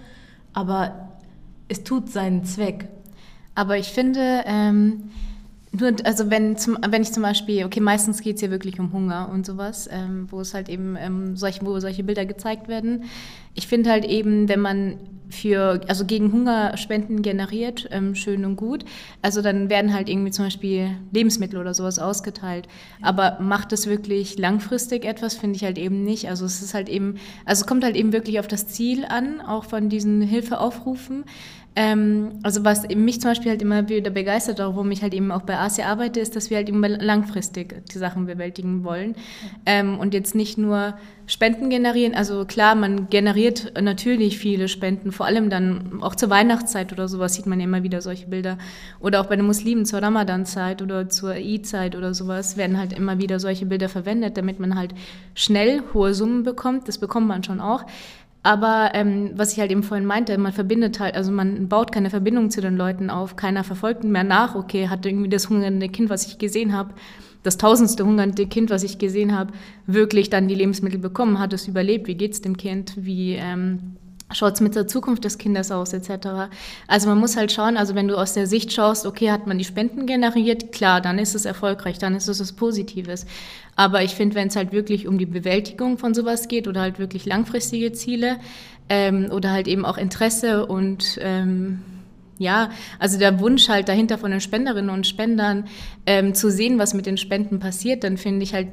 Aber 0.53 1.11
es 1.71 1.85
tut 1.85 2.11
seinen 2.11 2.45
Zweck. 2.45 2.89
Aber 3.55 3.79
ich 3.79 3.89
finde, 3.89 4.43
ähm, 4.45 5.11
nur, 5.73 5.93
also 6.05 6.31
wenn, 6.31 6.57
zum, 6.57 6.79
wenn 6.89 7.03
ich 7.03 7.13
zum 7.13 7.23
Beispiel, 7.23 7.65
okay, 7.65 7.81
meistens 7.81 8.23
geht 8.23 8.37
es 8.37 8.41
hier 8.41 8.51
wirklich 8.51 8.81
um 8.81 8.93
Hunger 8.93 9.29
und 9.33 9.47
sowas, 9.47 9.89
ähm, 9.91 10.27
wo 10.31 10.41
es 10.41 10.53
halt 10.53 10.69
eben 10.69 10.97
ähm, 10.99 11.37
solche, 11.37 11.65
wo 11.65 11.79
solche 11.79 12.03
Bilder 12.03 12.27
gezeigt 12.27 12.67
werden. 12.67 13.05
Ich 13.55 13.69
finde 13.69 13.91
halt 13.91 14.05
eben, 14.05 14.49
wenn 14.49 14.61
man 14.61 14.97
für, 15.31 15.81
also 15.87 16.05
gegen 16.05 16.33
Hungerspenden 16.33 17.23
generiert, 17.23 17.89
ähm, 17.93 18.15
schön 18.15 18.45
und 18.45 18.57
gut. 18.57 18.85
Also 19.23 19.43
dann 19.43 19.71
werden 19.71 19.95
halt 19.95 20.09
irgendwie 20.09 20.33
zum 20.33 20.47
Beispiel 20.47 20.91
Lebensmittel 21.13 21.59
oder 21.59 21.73
sowas 21.73 21.99
ausgeteilt. 21.99 22.67
Aber 23.01 23.39
macht 23.41 23.73
es 23.73 23.87
wirklich 23.87 24.39
langfristig 24.39 25.05
etwas, 25.05 25.37
finde 25.37 25.57
ich 25.57 25.65
halt 25.65 25.79
eben 25.79 26.03
nicht. 26.03 26.29
Also 26.29 26.45
es 26.45 26.63
ist 26.63 26.75
halt 26.75 26.89
eben, 26.89 27.17
also 27.45 27.61
es 27.61 27.67
kommt 27.67 27.85
halt 27.85 27.97
eben 27.97 28.13
wirklich 28.13 28.41
auf 28.41 28.49
das 28.49 28.67
Ziel 28.67 29.05
an, 29.05 29.41
auch 29.41 29.65
von 29.65 29.89
diesen 29.89 30.21
Hilfeaufrufen. 30.21 31.25
Ähm, 31.77 32.33
also 32.43 32.65
was 32.65 32.89
mich 32.89 33.21
zum 33.21 33.31
Beispiel 33.31 33.53
halt 33.53 33.63
immer 33.63 33.89
wieder 33.89 34.11
begeistert, 34.11 34.59
warum 34.59 34.91
ich 34.91 35.03
halt 35.03 35.15
eben 35.15 35.31
auch 35.31 35.43
bei 35.43 35.57
ASIA 35.57 35.87
arbeite, 35.87 36.19
ist, 36.19 36.35
dass 36.35 36.51
wir 36.51 36.57
halt 36.57 36.69
eben 36.69 36.83
langfristig 36.83 37.85
die 37.87 37.99
Sachen 37.99 38.27
bewältigen 38.27 38.83
wollen 38.83 39.15
ähm, 39.67 39.99
und 39.99 40.13
jetzt 40.13 40.35
nicht 40.35 40.59
nur 40.59 40.95
Spenden 41.31 41.71
generieren. 41.71 42.15
Also 42.15 42.45
klar, 42.45 42.75
man 42.75 43.09
generiert 43.09 43.81
natürlich 43.81 44.37
viele 44.37 44.67
Spenden, 44.67 45.13
vor 45.13 45.27
allem 45.27 45.49
dann 45.49 46.03
auch 46.03 46.17
zur 46.17 46.29
Weihnachtszeit 46.29 46.93
oder 46.93 47.07
sowas 47.07 47.35
sieht 47.35 47.47
man 47.47 47.61
immer 47.61 47.85
wieder 47.85 48.01
solche 48.01 48.27
Bilder. 48.27 48.59
Oder 48.99 49.21
auch 49.21 49.27
bei 49.27 49.37
den 49.37 49.47
Muslimen 49.47 49.87
zur 49.87 50.03
Ramadan-Zeit 50.03 50.83
oder 50.83 51.09
zur 51.09 51.35
Eid-Zeit 51.35 51.95
oder 51.95 52.15
sowas 52.15 52.57
werden 52.57 52.79
halt 52.79 52.93
immer 52.93 53.21
wieder 53.21 53.39
solche 53.39 53.67
Bilder 53.67 53.89
verwendet, 53.89 54.37
damit 54.37 54.59
man 54.59 54.75
halt 54.75 54.93
schnell 55.35 55.85
hohe 55.95 56.15
Summen 56.15 56.43
bekommt. 56.43 56.89
Das 56.89 56.99
bekommt 56.99 57.29
man 57.29 57.45
schon 57.45 57.61
auch. 57.61 57.85
Aber 58.43 58.91
ähm, 58.95 59.33
was 59.35 59.53
ich 59.53 59.61
halt 59.61 59.71
eben 59.71 59.83
vorhin 59.83 60.07
meinte, 60.07 60.37
man 60.39 60.53
verbindet 60.53 60.99
halt, 60.99 61.15
also 61.15 61.31
man 61.31 61.69
baut 61.69 61.93
keine 61.93 62.09
Verbindung 62.09 62.51
zu 62.51 62.63
den 62.63 62.77
Leuten 62.77 63.11
auf, 63.11 63.37
keiner 63.37 63.65
verfolgt 63.65 64.03
mehr 64.03 64.25
nach, 64.25 64.55
okay, 64.55 64.89
hat 64.89 65.05
irgendwie 65.05 65.29
das 65.29 65.51
hungernde 65.51 65.89
Kind, 65.91 66.09
was 66.09 66.27
ich 66.27 66.39
gesehen 66.39 66.73
habe, 66.73 66.95
das 67.43 67.59
tausendste 67.59 68.05
hungernde 68.05 68.47
Kind, 68.47 68.71
was 68.71 68.83
ich 68.83 68.99
gesehen 68.99 69.37
habe, 69.37 69.53
wirklich 69.87 70.31
dann 70.31 70.49
die 70.49 70.55
Lebensmittel 70.55 70.99
bekommen, 70.99 71.39
hat 71.39 71.53
es 71.53 71.69
überlebt, 71.69 72.07
wie 72.07 72.15
geht 72.15 72.33
es 72.33 72.41
dem 72.41 72.57
Kind, 72.57 72.95
wie 72.97 73.35
ähm, 73.35 73.97
schaut 74.33 74.55
es 74.55 74.61
mit 74.61 74.75
der 74.75 74.87
Zukunft 74.87 75.25
des 75.25 75.39
Kindes 75.39 75.71
aus, 75.71 75.93
etc. 75.93 76.51
Also 76.87 77.09
man 77.09 77.19
muss 77.19 77.37
halt 77.37 77.53
schauen, 77.53 77.77
also 77.77 77.95
wenn 77.95 78.09
du 78.09 78.17
aus 78.17 78.35
der 78.35 78.47
Sicht 78.47 78.73
schaust, 78.73 79.07
okay, 79.07 79.31
hat 79.31 79.47
man 79.47 79.59
die 79.59 79.65
Spenden 79.65 80.07
generiert, 80.07 80.73
klar, 80.73 81.01
dann 81.01 81.19
ist 81.19 81.35
es 81.35 81.45
erfolgreich, 81.45 81.99
dann 81.99 82.15
ist 82.15 82.29
es 82.29 82.41
was 82.41 82.53
Positives. 82.53 83.27
Aber 83.77 84.03
ich 84.03 84.13
finde, 84.13 84.35
wenn 84.35 84.49
es 84.49 84.57
halt 84.57 84.73
wirklich 84.73 85.07
um 85.07 85.19
die 85.19 85.27
Bewältigung 85.27 85.99
von 85.99 86.15
sowas 86.15 86.49
geht 86.49 86.69
oder 86.69 86.81
halt 86.81 86.99
wirklich 86.99 87.25
langfristige 87.27 87.93
Ziele 87.93 88.37
ähm, 88.89 89.29
oder 89.31 89.53
halt 89.53 89.69
eben 89.69 89.85
auch 89.85 89.97
Interesse 89.97 90.67
und 90.67 91.19
ähm, 91.23 91.81
ja, 92.41 92.71
also 92.99 93.19
der 93.19 93.39
Wunsch 93.39 93.69
halt 93.69 93.91
dahinter 93.91 94.17
von 94.17 94.31
den 94.31 94.41
Spenderinnen 94.41 94.89
und 94.89 95.07
Spendern 95.07 95.67
ähm, 96.07 96.33
zu 96.33 96.51
sehen, 96.51 96.79
was 96.79 96.95
mit 96.95 97.05
den 97.05 97.19
Spenden 97.19 97.61
passiert, 97.61 98.03
dann 98.03 98.17
finde 98.17 98.45
ich 98.45 98.55
halt, 98.55 98.69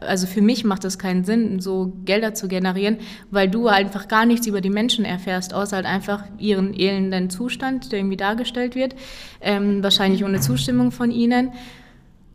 also 0.00 0.26
für 0.26 0.40
mich 0.40 0.64
macht 0.64 0.86
es 0.86 0.98
keinen 0.98 1.24
Sinn, 1.24 1.60
so 1.60 1.92
Gelder 2.06 2.32
zu 2.32 2.48
generieren, 2.48 2.96
weil 3.30 3.46
du 3.50 3.68
einfach 3.68 4.08
gar 4.08 4.24
nichts 4.24 4.46
über 4.46 4.62
die 4.62 4.70
Menschen 4.70 5.04
erfährst, 5.04 5.52
außer 5.52 5.76
halt 5.76 5.86
einfach 5.86 6.24
ihren 6.38 6.72
elenden 6.72 7.28
Zustand, 7.28 7.92
der 7.92 7.98
irgendwie 7.98 8.16
dargestellt 8.16 8.74
wird, 8.74 8.94
ähm, 9.42 9.82
wahrscheinlich 9.82 10.24
ohne 10.24 10.40
Zustimmung 10.40 10.90
von 10.90 11.10
ihnen. 11.10 11.52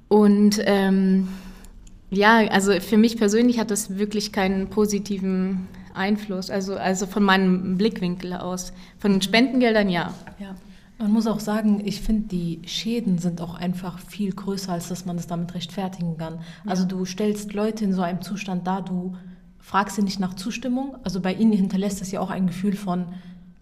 Und 0.07 0.61
ähm, 0.65 1.29
ja, 2.15 2.37
also 2.49 2.79
für 2.79 2.97
mich 2.97 3.17
persönlich 3.17 3.59
hat 3.59 3.71
das 3.71 3.97
wirklich 3.97 4.31
keinen 4.31 4.69
positiven 4.69 5.67
Einfluss, 5.93 6.49
also, 6.49 6.75
also 6.75 7.05
von 7.05 7.23
meinem 7.23 7.77
Blickwinkel 7.77 8.33
aus. 8.33 8.73
Von 8.99 9.11
den 9.11 9.21
Spendengeldern 9.21 9.89
ja. 9.89 10.13
ja. 10.39 10.55
Man 10.97 11.11
muss 11.11 11.27
auch 11.27 11.41
sagen, 11.41 11.81
ich 11.83 12.01
finde, 12.01 12.29
die 12.29 12.61
Schäden 12.65 13.17
sind 13.17 13.41
auch 13.41 13.55
einfach 13.55 13.99
viel 13.99 14.31
größer, 14.31 14.71
als 14.71 14.87
dass 14.87 15.05
man 15.05 15.17
es 15.17 15.27
damit 15.27 15.53
rechtfertigen 15.53 16.17
kann. 16.17 16.39
Also 16.65 16.83
ja. 16.83 16.89
du 16.89 17.05
stellst 17.05 17.53
Leute 17.53 17.83
in 17.83 17.93
so 17.93 18.01
einem 18.01 18.21
Zustand 18.21 18.65
dar, 18.65 18.81
du 18.81 19.15
fragst 19.59 19.97
sie 19.97 20.03
nicht 20.03 20.19
nach 20.19 20.35
Zustimmung. 20.35 20.95
Also 21.03 21.19
bei 21.19 21.33
ihnen 21.33 21.51
hinterlässt 21.51 22.01
es 22.01 22.11
ja 22.11 22.21
auch 22.21 22.29
ein 22.29 22.47
Gefühl 22.47 22.75
von 22.75 23.07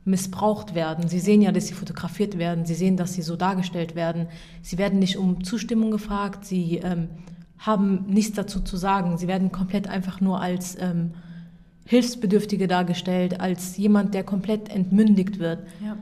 missbraucht 0.06 0.76
werden. 0.76 1.08
Sie 1.08 1.20
sehen 1.20 1.42
ja, 1.42 1.52
dass 1.52 1.68
sie 1.68 1.74
fotografiert 1.74 2.38
werden, 2.38 2.66
sie 2.66 2.76
sehen, 2.76 2.98
dass 2.98 3.14
sie 3.14 3.22
so 3.22 3.36
dargestellt 3.36 3.96
werden. 3.96 4.28
Sie 4.62 4.78
werden 4.78 5.00
nicht 5.00 5.18
um 5.18 5.44
Zustimmung 5.44 5.92
gefragt, 5.92 6.46
sie 6.46 6.78
ähm, 6.84 7.08
haben 7.64 8.06
nichts 8.08 8.36
dazu 8.36 8.60
zu 8.60 8.76
sagen. 8.76 9.18
Sie 9.18 9.28
werden 9.28 9.52
komplett 9.52 9.88
einfach 9.88 10.20
nur 10.20 10.42
als 10.42 10.78
ähm, 10.80 11.12
Hilfsbedürftige 11.86 12.68
dargestellt, 12.68 13.40
als 13.40 13.78
jemand, 13.78 14.14
der 14.14 14.24
komplett 14.24 14.70
entmündigt 14.70 15.40
wird. 15.40 15.60
Ja. 15.84 15.98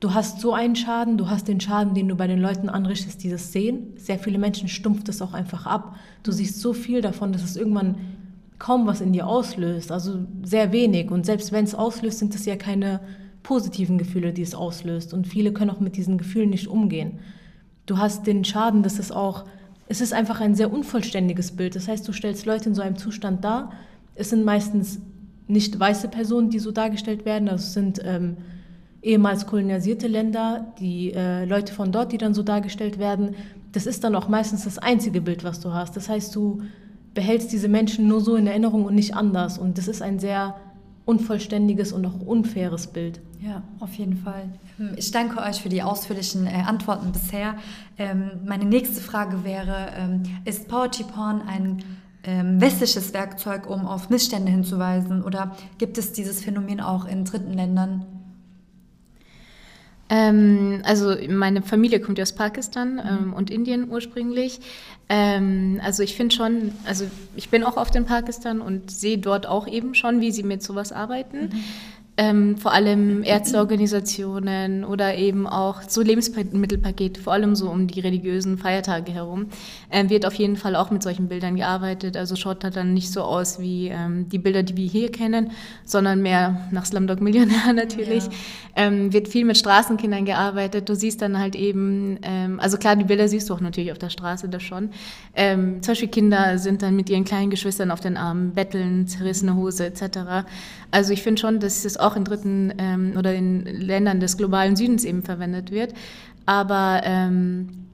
Du 0.00 0.14
hast 0.14 0.40
so 0.40 0.54
einen 0.54 0.76
Schaden, 0.76 1.18
du 1.18 1.28
hast 1.28 1.48
den 1.48 1.60
Schaden, 1.60 1.94
den 1.94 2.06
du 2.06 2.14
bei 2.14 2.28
den 2.28 2.38
Leuten 2.38 2.68
anrichtest, 2.68 3.24
die 3.24 3.30
das 3.30 3.52
sehen. 3.52 3.94
Sehr 3.96 4.20
viele 4.20 4.38
Menschen 4.38 4.68
stumpft 4.68 5.08
es 5.08 5.20
auch 5.20 5.34
einfach 5.34 5.66
ab. 5.66 5.96
Du 6.22 6.30
siehst 6.30 6.60
so 6.60 6.72
viel 6.72 7.00
davon, 7.00 7.32
dass 7.32 7.42
es 7.42 7.56
irgendwann 7.56 7.96
kaum 8.60 8.86
was 8.86 9.00
in 9.00 9.12
dir 9.12 9.26
auslöst, 9.26 9.90
also 9.90 10.20
sehr 10.44 10.70
wenig. 10.70 11.10
Und 11.10 11.26
selbst 11.26 11.50
wenn 11.50 11.64
es 11.64 11.74
auslöst, 11.74 12.20
sind 12.20 12.34
es 12.36 12.44
ja 12.44 12.54
keine 12.54 13.00
positiven 13.42 13.98
Gefühle, 13.98 14.32
die 14.32 14.42
es 14.42 14.54
auslöst. 14.54 15.12
Und 15.12 15.26
viele 15.26 15.52
können 15.52 15.70
auch 15.70 15.80
mit 15.80 15.96
diesen 15.96 16.18
Gefühlen 16.18 16.50
nicht 16.50 16.68
umgehen. 16.68 17.18
Du 17.86 17.98
hast 17.98 18.26
den 18.26 18.44
Schaden, 18.44 18.84
dass 18.84 19.00
es 19.00 19.10
auch, 19.10 19.46
es 19.88 20.00
ist 20.00 20.12
einfach 20.12 20.40
ein 20.40 20.54
sehr 20.54 20.72
unvollständiges 20.72 21.52
Bild. 21.52 21.74
Das 21.74 21.88
heißt, 21.88 22.06
du 22.06 22.12
stellst 22.12 22.46
Leute 22.46 22.68
in 22.68 22.74
so 22.74 22.82
einem 22.82 22.96
Zustand 22.96 23.44
dar. 23.44 23.72
Es 24.14 24.30
sind 24.30 24.44
meistens 24.44 25.00
nicht 25.46 25.78
weiße 25.78 26.08
Personen, 26.08 26.50
die 26.50 26.58
so 26.58 26.72
dargestellt 26.72 27.24
werden. 27.24 27.48
Es 27.48 27.72
sind 27.72 28.00
ähm, 28.04 28.36
ehemals 29.02 29.46
kolonialisierte 29.46 30.06
Länder, 30.06 30.74
die 30.78 31.12
äh, 31.14 31.44
Leute 31.44 31.72
von 31.72 31.92
dort, 31.92 32.12
die 32.12 32.18
dann 32.18 32.34
so 32.34 32.42
dargestellt 32.42 32.98
werden, 32.98 33.34
das 33.72 33.86
ist 33.86 34.04
dann 34.04 34.14
auch 34.14 34.28
meistens 34.28 34.64
das 34.64 34.78
einzige 34.78 35.20
Bild, 35.20 35.44
was 35.44 35.60
du 35.60 35.72
hast. 35.72 35.96
Das 35.96 36.08
heißt, 36.08 36.34
du 36.34 36.62
behältst 37.14 37.52
diese 37.52 37.68
Menschen 37.68 38.08
nur 38.08 38.20
so 38.20 38.36
in 38.36 38.46
Erinnerung 38.46 38.84
und 38.84 38.94
nicht 38.94 39.14
anders. 39.14 39.58
Und 39.58 39.78
das 39.78 39.88
ist 39.88 40.02
ein 40.02 40.18
sehr 40.18 40.56
unvollständiges 41.04 41.92
und 41.92 42.06
auch 42.06 42.20
unfaires 42.20 42.88
Bild. 42.88 43.20
Ja, 43.40 43.62
auf 43.78 43.94
jeden 43.94 44.16
Fall. 44.16 44.48
Ähm, 44.80 44.94
ich 44.96 45.10
danke 45.10 45.40
euch 45.40 45.62
für 45.62 45.68
die 45.68 45.82
ausführlichen 45.82 46.46
äh, 46.46 46.62
Antworten 46.66 47.12
bisher. 47.12 47.56
Ähm, 47.96 48.30
meine 48.46 48.64
nächste 48.64 49.00
Frage 49.00 49.44
wäre, 49.44 49.92
ähm, 49.96 50.22
ist 50.44 50.68
Poetry 50.68 51.04
Porn 51.04 51.42
ein 51.46 51.84
ähm, 52.24 52.60
westliches 52.60 53.14
Werkzeug, 53.14 53.70
um 53.70 53.86
auf 53.86 54.10
Missstände 54.10 54.50
hinzuweisen? 54.50 55.22
Oder 55.22 55.56
gibt 55.78 55.98
es 55.98 56.12
dieses 56.12 56.42
Phänomen 56.42 56.80
auch 56.80 57.06
in 57.06 57.24
dritten 57.24 57.52
Ländern? 57.52 58.04
Ähm, 60.10 60.80
also 60.84 61.14
meine 61.28 61.62
Familie 61.62 62.00
kommt 62.00 62.18
ja 62.18 62.22
aus 62.22 62.32
Pakistan 62.32 62.94
mhm. 62.94 63.00
ähm, 63.08 63.32
und 63.34 63.50
Indien 63.50 63.88
ursprünglich. 63.88 64.58
Ähm, 65.08 65.80
also 65.84 66.02
ich 66.02 66.16
finde 66.16 66.34
schon, 66.34 66.72
also 66.86 67.04
ich 67.36 67.50
bin 67.50 67.62
auch 67.62 67.76
oft 67.76 67.94
in 67.94 68.04
Pakistan 68.04 68.60
und 68.60 68.90
sehe 68.90 69.18
dort 69.18 69.46
auch 69.46 69.68
eben 69.68 69.94
schon, 69.94 70.20
wie 70.20 70.32
sie 70.32 70.42
mit 70.42 70.62
sowas 70.62 70.92
arbeiten. 70.92 71.50
Mhm 71.52 71.64
ähm, 72.18 72.56
vor 72.56 72.72
allem 72.72 73.22
Ärzteorganisationen 73.22 74.84
oder 74.84 75.14
eben 75.14 75.46
auch 75.46 75.82
so 75.86 76.02
Lebensmittelpaket, 76.02 77.16
vor 77.16 77.32
allem 77.32 77.54
so 77.54 77.70
um 77.70 77.86
die 77.86 78.00
religiösen 78.00 78.58
Feiertage 78.58 79.12
herum, 79.12 79.46
äh, 79.88 80.08
wird 80.08 80.26
auf 80.26 80.34
jeden 80.34 80.56
Fall 80.56 80.74
auch 80.74 80.90
mit 80.90 81.00
solchen 81.00 81.28
Bildern 81.28 81.54
gearbeitet. 81.54 82.16
Also 82.16 82.34
schaut 82.34 82.64
da 82.64 82.70
dann 82.70 82.92
nicht 82.92 83.12
so 83.12 83.22
aus 83.22 83.60
wie 83.60 83.86
ähm, 83.86 84.28
die 84.28 84.38
Bilder, 84.38 84.64
die 84.64 84.76
wir 84.76 84.88
hier 84.88 85.12
kennen, 85.12 85.52
sondern 85.84 86.20
mehr 86.20 86.68
nach 86.72 86.86
Slumdog 86.86 87.20
Millionär 87.20 87.72
natürlich. 87.72 88.24
Ja. 88.24 88.30
Ähm, 88.74 89.12
wird 89.12 89.28
viel 89.28 89.44
mit 89.44 89.56
Straßenkindern 89.56 90.24
gearbeitet. 90.24 90.88
Du 90.88 90.96
siehst 90.96 91.22
dann 91.22 91.38
halt 91.38 91.54
eben, 91.54 92.18
ähm, 92.22 92.58
also 92.58 92.78
klar, 92.78 92.96
die 92.96 93.04
Bilder 93.04 93.28
siehst 93.28 93.48
du 93.48 93.54
auch 93.54 93.60
natürlich 93.60 93.92
auf 93.92 93.98
der 93.98 94.10
Straße 94.10 94.48
da 94.48 94.58
schon. 94.58 94.90
Ähm, 95.36 95.82
zum 95.82 95.92
Beispiel 95.92 96.08
Kinder 96.08 96.58
sind 96.58 96.82
dann 96.82 96.96
mit 96.96 97.08
ihren 97.10 97.24
kleinen 97.24 97.50
Geschwistern 97.50 97.92
auf 97.92 98.00
den 98.00 98.16
Armen, 98.16 98.54
betteln, 98.54 99.06
zerrissene 99.06 99.54
Hose 99.54 99.86
etc. 99.86 100.48
Also 100.90 101.12
ich 101.12 101.22
finde 101.22 101.40
schon, 101.40 101.60
dass 101.60 101.84
es 101.84 101.96
auch 101.96 102.07
in 102.16 102.24
dritten 102.24 102.72
ähm, 102.78 103.14
oder 103.16 103.34
in 103.34 103.64
Ländern 103.64 104.20
des 104.20 104.36
globalen 104.36 104.76
Südens 104.76 105.04
eben 105.04 105.22
verwendet 105.22 105.70
wird. 105.70 105.94
Aber 106.46 107.02
ähm, 107.04 107.86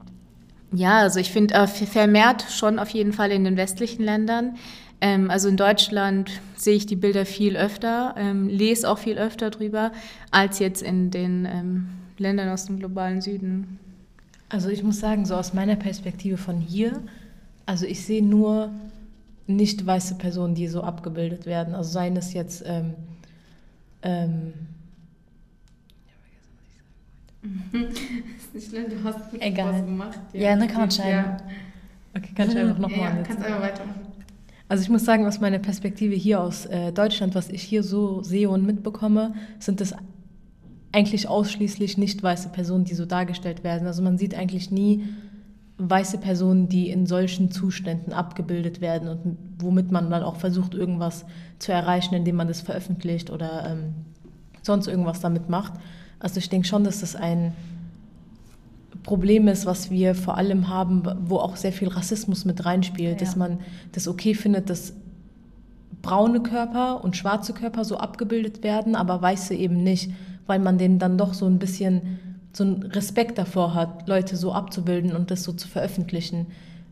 ja, 0.71 0.99
also 0.99 1.19
ich 1.19 1.31
finde 1.31 1.53
äh, 1.55 1.67
vermehrt 1.67 2.45
schon 2.49 2.79
auf 2.79 2.89
jeden 2.89 3.13
Fall 3.13 3.31
in 3.31 3.43
den 3.43 3.57
westlichen 3.57 4.03
Ländern. 4.03 4.55
Ähm, 5.01 5.29
also 5.29 5.49
in 5.49 5.57
Deutschland 5.57 6.31
sehe 6.55 6.75
ich 6.75 6.85
die 6.85 6.95
Bilder 6.95 7.25
viel 7.25 7.57
öfter, 7.57 8.15
ähm, 8.17 8.47
lese 8.47 8.89
auch 8.89 8.97
viel 8.97 9.17
öfter 9.17 9.49
drüber, 9.49 9.91
als 10.31 10.59
jetzt 10.59 10.81
in 10.81 11.11
den 11.11 11.45
ähm, 11.45 11.89
Ländern 12.17 12.49
aus 12.49 12.65
dem 12.65 12.79
globalen 12.79 13.21
Süden. 13.21 13.79
Also 14.49 14.69
ich 14.69 14.83
muss 14.83 14.99
sagen, 14.99 15.25
so 15.25 15.35
aus 15.35 15.53
meiner 15.53 15.75
Perspektive 15.75 16.37
von 16.37 16.59
hier, 16.59 17.01
also 17.65 17.85
ich 17.85 18.05
sehe 18.05 18.23
nur 18.23 18.71
nicht 19.47 19.85
weiße 19.85 20.15
Personen, 20.15 20.55
die 20.55 20.67
so 20.67 20.81
abgebildet 20.81 21.45
werden. 21.45 21.75
Also 21.75 21.91
seien 21.91 22.17
es 22.17 22.33
jetzt 22.33 22.63
ähm, 22.65 22.93
ähm, 24.05 24.53
ist 27.43 28.53
nicht 28.53 28.69
schlimm, 28.69 28.85
du 28.89 29.03
hast 29.03 29.31
gut 29.31 29.41
Egal. 29.41 29.73
was 29.73 29.85
gemacht. 29.85 30.19
Ja, 30.33 30.41
ja 30.41 30.55
dann 30.55 30.67
kann 30.67 30.81
man 30.81 30.91
scheiden. 30.91 31.11
Ja. 31.11 31.37
Okay, 32.15 32.29
kann 32.35 32.49
ich 32.49 32.57
einfach 32.57 32.77
nochmal 32.77 32.99
ja, 32.99 33.15
ja, 33.17 33.23
kannst 33.23 33.43
einfach 33.43 33.61
weitermachen. 33.61 34.01
Also 34.67 34.83
ich 34.83 34.89
muss 34.89 35.05
sagen, 35.05 35.27
aus 35.27 35.39
meiner 35.39 35.59
Perspektive 35.59 36.15
hier 36.15 36.41
aus 36.41 36.65
äh, 36.65 36.91
Deutschland, 36.91 37.35
was 37.35 37.49
ich 37.49 37.61
hier 37.61 37.83
so 37.83 38.23
sehe 38.23 38.49
und 38.49 38.65
mitbekomme, 38.65 39.35
sind 39.59 39.79
es 39.81 39.93
eigentlich 40.91 41.27
ausschließlich 41.27 41.97
nicht 41.97 42.23
weiße 42.23 42.49
Personen, 42.49 42.85
die 42.85 42.95
so 42.95 43.05
dargestellt 43.05 43.63
werden. 43.63 43.85
Also 43.85 44.01
man 44.01 44.17
sieht 44.17 44.33
eigentlich 44.33 44.71
nie 44.71 45.03
weiße 45.77 46.19
Personen, 46.19 46.69
die 46.69 46.89
in 46.89 47.05
solchen 47.05 47.51
Zuständen 47.51 48.13
abgebildet 48.13 48.79
werden 48.79 49.09
und 49.09 49.37
womit 49.59 49.91
man 49.91 50.09
dann 50.09 50.23
auch 50.23 50.37
versucht, 50.37 50.73
irgendwas 50.73 51.25
zu 51.59 51.71
erreichen, 51.71 52.15
indem 52.15 52.37
man 52.37 52.47
das 52.47 52.61
veröffentlicht 52.61 53.29
oder 53.29 53.69
ähm, 53.69 53.93
sonst 54.61 54.87
irgendwas 54.87 55.19
damit 55.19 55.49
macht. 55.49 55.73
Also 56.19 56.37
ich 56.37 56.49
denke 56.49 56.67
schon, 56.67 56.83
dass 56.83 57.01
das 57.01 57.15
ein 57.15 57.53
Problem 59.03 59.47
ist, 59.47 59.65
was 59.65 59.91
wir 59.91 60.15
vor 60.15 60.37
allem 60.37 60.69
haben, 60.69 61.03
wo 61.25 61.37
auch 61.37 61.57
sehr 61.57 61.73
viel 61.73 61.89
Rassismus 61.89 62.45
mit 62.45 62.65
reinspielt, 62.65 63.19
ja. 63.19 63.25
dass 63.25 63.35
man 63.35 63.59
das 63.91 64.07
okay 64.07 64.33
findet, 64.33 64.69
dass 64.69 64.93
braune 66.01 66.41
Körper 66.41 67.03
und 67.03 67.17
schwarze 67.17 67.53
Körper 67.53 67.83
so 67.83 67.97
abgebildet 67.97 68.63
werden, 68.63 68.95
aber 68.95 69.21
weiße 69.21 69.53
eben 69.53 69.83
nicht, 69.83 70.11
weil 70.47 70.59
man 70.59 70.77
denen 70.77 70.99
dann 70.99 71.17
doch 71.17 71.33
so 71.33 71.45
ein 71.45 71.59
bisschen 71.59 72.19
so 72.55 72.63
einen 72.63 72.83
Respekt 72.83 73.37
davor 73.37 73.73
hat, 73.73 74.07
Leute 74.07 74.37
so 74.37 74.53
abzubilden 74.53 75.15
und 75.15 75.31
das 75.31 75.43
so 75.43 75.53
zu 75.53 75.67
veröffentlichen. 75.67 76.47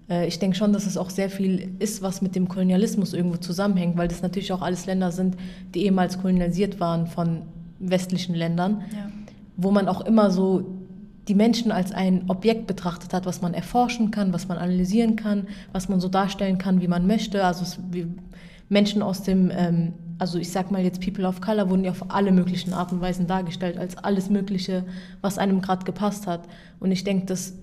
Äh, 0.09 0.27
ich 0.27 0.39
denke 0.39 0.57
schon, 0.57 0.73
dass 0.73 0.85
es 0.85 0.97
auch 0.97 1.09
sehr 1.09 1.29
viel 1.29 1.75
ist, 1.79 2.01
was 2.01 2.21
mit 2.21 2.35
dem 2.35 2.47
Kolonialismus 2.47 3.13
irgendwo 3.13 3.37
zusammenhängt, 3.37 3.97
weil 3.97 4.07
das 4.07 4.21
natürlich 4.21 4.51
auch 4.51 4.61
alles 4.61 4.85
Länder 4.85 5.11
sind, 5.11 5.37
die 5.73 5.85
ehemals 5.85 6.19
kolonialisiert 6.19 6.79
waren 6.79 7.07
von 7.07 7.43
westlichen 7.79 8.35
Ländern, 8.35 8.83
ja. 8.91 9.09
wo 9.57 9.71
man 9.71 9.87
auch 9.87 10.01
immer 10.01 10.31
so 10.31 10.65
die 11.27 11.35
Menschen 11.35 11.71
als 11.71 11.93
ein 11.93 12.25
Objekt 12.29 12.67
betrachtet 12.67 13.13
hat, 13.13 13.25
was 13.25 13.41
man 13.41 13.53
erforschen 13.53 14.11
kann, 14.11 14.33
was 14.33 14.47
man 14.47 14.57
analysieren 14.57 15.15
kann, 15.15 15.47
was 15.71 15.87
man 15.87 16.01
so 16.01 16.09
darstellen 16.09 16.57
kann, 16.57 16.81
wie 16.81 16.87
man 16.89 17.07
möchte. 17.07 17.45
Also 17.45 17.63
es, 17.63 17.79
Menschen 18.67 19.01
aus 19.01 19.23
dem, 19.23 19.49
ähm, 19.55 19.93
also 20.23 20.39
ich 20.39 20.51
sag 20.51 20.71
mal 20.71 20.81
jetzt 20.81 21.01
People 21.01 21.27
of 21.27 21.41
Color, 21.41 21.69
wurden 21.69 21.83
ja 21.83 21.91
auf 21.91 22.09
alle 22.09 22.31
möglichen 22.31 22.71
Arten 22.71 22.95
und 22.95 23.01
Weisen 23.01 23.27
dargestellt, 23.27 23.77
als 23.77 23.97
alles 23.97 24.29
Mögliche, 24.29 24.85
was 25.19 25.37
einem 25.37 25.61
gerade 25.61 25.83
gepasst 25.83 26.27
hat. 26.27 26.47
Und 26.79 26.93
ich 26.93 27.03
denke, 27.03 27.25
dass, 27.25 27.55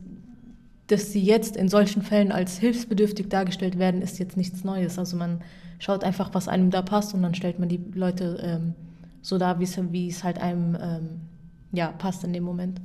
dass 0.86 1.10
sie 1.10 1.22
jetzt 1.22 1.56
in 1.56 1.70
solchen 1.70 2.02
Fällen 2.02 2.32
als 2.32 2.58
hilfsbedürftig 2.58 3.30
dargestellt 3.30 3.78
werden, 3.78 4.02
ist 4.02 4.18
jetzt 4.18 4.36
nichts 4.36 4.62
Neues. 4.62 4.98
Also 4.98 5.16
man 5.16 5.40
schaut 5.78 6.04
einfach, 6.04 6.34
was 6.34 6.48
einem 6.48 6.70
da 6.70 6.82
passt 6.82 7.14
und 7.14 7.22
dann 7.22 7.34
stellt 7.34 7.58
man 7.58 7.70
die 7.70 7.80
Leute 7.94 8.38
ähm, 8.42 8.74
so 9.22 9.38
dar, 9.38 9.58
wie 9.58 10.08
es 10.08 10.22
halt 10.22 10.38
einem 10.38 10.76
ähm, 10.78 11.08
ja, 11.72 11.92
passt 11.92 12.24
in 12.24 12.34
dem 12.34 12.44
Moment. 12.44 12.78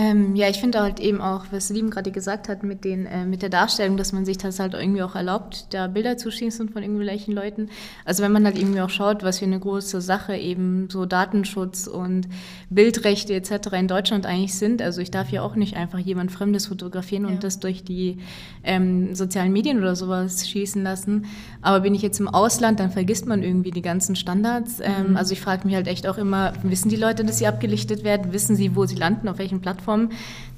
Ähm, 0.00 0.36
ja, 0.36 0.48
ich 0.48 0.60
finde 0.60 0.80
halt 0.80 1.00
eben 1.00 1.20
auch, 1.20 1.46
was 1.50 1.70
Lieben 1.70 1.90
gerade 1.90 2.12
gesagt 2.12 2.48
hat 2.48 2.62
mit, 2.62 2.84
den, 2.84 3.06
äh, 3.06 3.26
mit 3.26 3.42
der 3.42 3.48
Darstellung, 3.48 3.96
dass 3.96 4.12
man 4.12 4.24
sich 4.24 4.38
das 4.38 4.60
halt 4.60 4.74
irgendwie 4.74 5.02
auch 5.02 5.16
erlaubt, 5.16 5.66
da 5.70 5.88
Bilder 5.88 6.16
zu 6.16 6.30
schießen 6.30 6.68
von 6.68 6.82
irgendwelchen 6.82 7.34
Leuten. 7.34 7.68
Also 8.04 8.22
wenn 8.22 8.30
man 8.30 8.44
halt 8.44 8.56
irgendwie 8.56 8.80
auch 8.80 8.90
schaut, 8.90 9.24
was 9.24 9.40
für 9.40 9.46
eine 9.46 9.58
große 9.58 10.00
Sache 10.00 10.36
eben 10.36 10.88
so 10.88 11.04
Datenschutz 11.04 11.88
und 11.88 12.28
Bildrechte 12.70 13.34
etc. 13.34 13.72
in 13.72 13.88
Deutschland 13.88 14.24
eigentlich 14.24 14.54
sind. 14.54 14.82
Also 14.82 15.00
ich 15.00 15.10
darf 15.10 15.30
ja 15.30 15.42
auch 15.42 15.56
nicht 15.56 15.76
einfach 15.76 15.98
jemand 15.98 16.30
Fremdes 16.30 16.66
fotografieren 16.66 17.24
ja. 17.24 17.30
und 17.30 17.42
das 17.42 17.58
durch 17.58 17.82
die 17.82 18.18
ähm, 18.62 19.16
sozialen 19.16 19.52
Medien 19.52 19.78
oder 19.78 19.96
sowas 19.96 20.48
schießen 20.48 20.80
lassen. 20.80 21.26
Aber 21.60 21.80
bin 21.80 21.96
ich 21.96 22.02
jetzt 22.02 22.20
im 22.20 22.28
Ausland, 22.28 22.78
dann 22.78 22.92
vergisst 22.92 23.26
man 23.26 23.42
irgendwie 23.42 23.72
die 23.72 23.82
ganzen 23.82 24.14
Standards. 24.14 24.78
Ähm, 24.78 25.10
mhm. 25.10 25.16
Also 25.16 25.32
ich 25.32 25.40
frage 25.40 25.66
mich 25.66 25.74
halt 25.74 25.88
echt 25.88 26.06
auch 26.06 26.18
immer, 26.18 26.52
wissen 26.62 26.88
die 26.88 26.94
Leute, 26.94 27.24
dass 27.24 27.38
sie 27.38 27.48
abgelichtet 27.48 28.04
werden? 28.04 28.32
Wissen 28.32 28.54
sie, 28.54 28.76
wo 28.76 28.86
sie 28.86 28.94
landen, 28.94 29.26
auf 29.26 29.38
welchen 29.38 29.60
Plattformen? 29.60 29.87
Plattformen, 29.88 30.10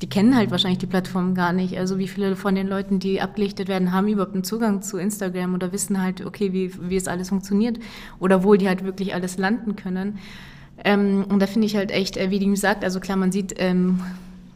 die 0.03 0.09
kennen 0.09 0.35
halt 0.35 0.51
wahrscheinlich 0.51 0.79
die 0.79 0.87
Plattformen 0.87 1.35
gar 1.35 1.53
nicht. 1.53 1.79
Also 1.79 1.99
wie 1.99 2.09
viele 2.09 2.35
von 2.35 2.55
den 2.55 2.67
Leuten, 2.67 2.99
die 2.99 3.21
abgelichtet 3.21 3.69
werden, 3.69 3.93
haben 3.93 4.09
überhaupt 4.09 4.35
einen 4.35 4.45
Zugang 4.45 4.83
zu 4.83 4.99
Instagram 4.99 5.55
oder 5.55 5.73
wissen 5.73 6.03
halt, 6.03 6.25
okay, 6.27 6.53
wie, 6.53 6.73
wie 6.89 6.97
es 6.97 7.07
alles 7.07 7.29
funktioniert 7.29 7.79
oder 8.19 8.43
wo 8.43 8.55
die 8.55 8.69
halt 8.69 8.85
wirklich 8.85 9.15
alles 9.15 9.39
landen 9.39 9.77
können. 9.77 10.19
Ähm, 10.83 11.25
und 11.29 11.41
da 11.41 11.47
finde 11.47 11.67
ich 11.67 11.77
halt 11.77 11.91
echt, 11.91 12.17
äh, 12.17 12.31
wie 12.31 12.39
die 12.39 12.47
gesagt, 12.47 12.85
also 12.85 13.01
klar, 13.01 13.17
man 13.17 13.31
sieht 13.31 13.55
ähm, 13.59 14.01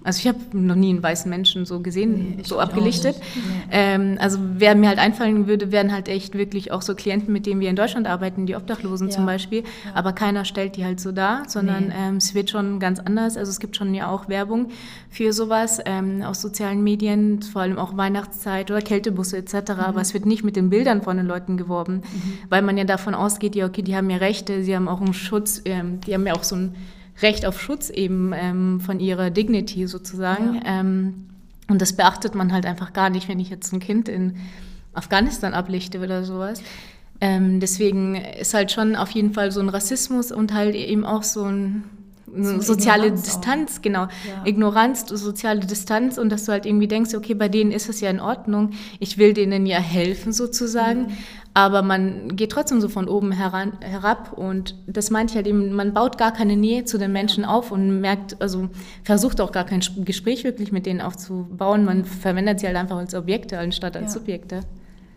also 0.04 0.18
ich 0.20 0.28
habe 0.28 0.38
noch 0.52 0.74
nie 0.74 0.90
einen 0.90 1.02
weißen 1.02 1.30
Menschen 1.30 1.64
so 1.64 1.80
gesehen, 1.80 2.36
nee, 2.36 2.42
so 2.44 2.60
abgelichtet. 2.60 3.16
Nee. 3.16 3.40
Ähm, 3.70 4.18
also 4.20 4.38
wer 4.40 4.74
mir 4.74 4.88
halt 4.88 4.98
einfallen 4.98 5.46
würde, 5.46 5.72
wären 5.72 5.92
halt 5.92 6.08
echt 6.08 6.36
wirklich 6.36 6.72
auch 6.72 6.82
so 6.82 6.94
Klienten, 6.94 7.32
mit 7.32 7.46
denen 7.46 7.60
wir 7.60 7.70
in 7.70 7.76
Deutschland 7.76 8.06
arbeiten, 8.06 8.44
die 8.44 8.54
Obdachlosen 8.54 9.08
ja. 9.08 9.14
zum 9.14 9.24
Beispiel. 9.24 9.62
Ja. 9.62 9.66
Aber 9.94 10.12
keiner 10.12 10.44
stellt 10.44 10.76
die 10.76 10.84
halt 10.84 11.00
so 11.00 11.10
dar, 11.10 11.44
sondern 11.48 11.88
nee. 11.88 11.94
ähm, 11.96 12.16
es 12.18 12.34
wird 12.34 12.50
schon 12.50 12.80
ganz 12.80 13.00
anders. 13.00 13.38
Also 13.38 13.50
es 13.50 13.60
gibt 13.60 13.76
schon 13.76 13.94
ja 13.94 14.10
auch 14.10 14.28
Werbung 14.28 14.68
für 15.08 15.32
sowas 15.32 15.80
ähm, 15.86 16.20
aus 16.20 16.42
sozialen 16.42 16.84
Medien, 16.84 17.40
vor 17.40 17.62
allem 17.62 17.78
auch 17.78 17.96
Weihnachtszeit 17.96 18.70
oder 18.70 18.82
Kältebusse 18.82 19.38
etc. 19.38 19.54
Mhm. 19.54 19.80
Aber 19.80 20.02
es 20.02 20.12
wird 20.12 20.26
nicht 20.26 20.44
mit 20.44 20.54
den 20.54 20.68
Bildern 20.68 21.00
von 21.00 21.16
den 21.16 21.26
Leuten 21.26 21.56
geworben, 21.56 22.02
mhm. 22.02 22.38
weil 22.50 22.60
man 22.60 22.76
ja 22.76 22.84
davon 22.84 23.14
ausgeht, 23.14 23.56
ja 23.56 23.64
okay, 23.64 23.80
die 23.80 23.96
haben 23.96 24.10
ja 24.10 24.18
Rechte, 24.18 24.62
sie 24.64 24.76
haben 24.76 24.86
auch 24.86 25.00
einen 25.00 25.14
Schutz, 25.14 25.62
ähm, 25.64 26.00
die 26.02 26.12
haben 26.12 26.26
ja 26.26 26.34
auch 26.34 26.44
so 26.44 26.56
ein 26.56 26.74
Recht 27.22 27.46
auf 27.46 27.60
Schutz 27.60 27.90
eben 27.90 28.32
ähm, 28.34 28.80
von 28.80 29.00
ihrer 29.00 29.30
Dignity 29.30 29.86
sozusagen. 29.86 30.56
Ja. 30.56 30.80
Ähm, 30.80 31.26
und 31.68 31.80
das 31.80 31.94
beachtet 31.94 32.34
man 32.34 32.52
halt 32.52 32.66
einfach 32.66 32.92
gar 32.92 33.10
nicht, 33.10 33.28
wenn 33.28 33.40
ich 33.40 33.50
jetzt 33.50 33.72
ein 33.72 33.80
Kind 33.80 34.08
in 34.08 34.36
Afghanistan 34.92 35.54
ablichte 35.54 36.00
oder 36.00 36.24
sowas. 36.24 36.62
Ähm, 37.20 37.60
deswegen 37.60 38.16
ist 38.16 38.54
halt 38.54 38.72
schon 38.72 38.96
auf 38.96 39.10
jeden 39.10 39.32
Fall 39.32 39.50
so 39.52 39.60
ein 39.60 39.68
Rassismus 39.68 40.32
und 40.32 40.52
halt 40.52 40.74
eben 40.74 41.04
auch 41.04 41.22
so 41.22 41.44
ein 41.44 41.84
soziale 42.36 43.06
Ignoranz 43.06 43.22
Distanz, 43.22 43.76
auch. 43.76 43.82
genau. 43.82 44.02
Ja. 44.02 44.44
Ignoranz, 44.44 45.06
soziale 45.08 45.60
Distanz 45.60 46.18
und 46.18 46.30
dass 46.30 46.44
du 46.44 46.52
halt 46.52 46.66
irgendwie 46.66 46.88
denkst, 46.88 47.14
okay, 47.14 47.34
bei 47.34 47.48
denen 47.48 47.72
ist 47.72 47.88
es 47.88 48.00
ja 48.00 48.10
in 48.10 48.20
Ordnung, 48.20 48.70
ich 48.98 49.18
will 49.18 49.34
denen 49.34 49.66
ja 49.66 49.78
helfen 49.78 50.32
sozusagen, 50.32 51.02
mhm. 51.02 51.12
aber 51.54 51.82
man 51.82 52.36
geht 52.36 52.52
trotzdem 52.52 52.80
so 52.80 52.88
von 52.88 53.08
oben 53.08 53.32
heran, 53.32 53.72
herab 53.80 54.32
und 54.32 54.76
das 54.86 55.10
meint 55.10 55.30
ich 55.30 55.36
halt 55.36 55.46
eben, 55.46 55.72
man 55.72 55.94
baut 55.94 56.18
gar 56.18 56.32
keine 56.32 56.56
Nähe 56.56 56.84
zu 56.84 56.98
den 56.98 57.12
Menschen 57.12 57.44
auf 57.44 57.70
und 57.70 58.00
merkt, 58.00 58.40
also 58.40 58.68
versucht 59.02 59.40
auch 59.40 59.52
gar 59.52 59.64
kein 59.64 59.80
Gespräch 60.04 60.44
wirklich 60.44 60.72
mit 60.72 60.86
denen 60.86 61.00
aufzubauen, 61.00 61.84
man 61.84 62.04
verwendet 62.04 62.60
sie 62.60 62.66
halt 62.66 62.76
einfach 62.76 62.96
als 62.96 63.14
Objekte 63.14 63.58
anstatt 63.58 63.96
als 63.96 64.14
ja. 64.14 64.20
Subjekte. 64.20 64.60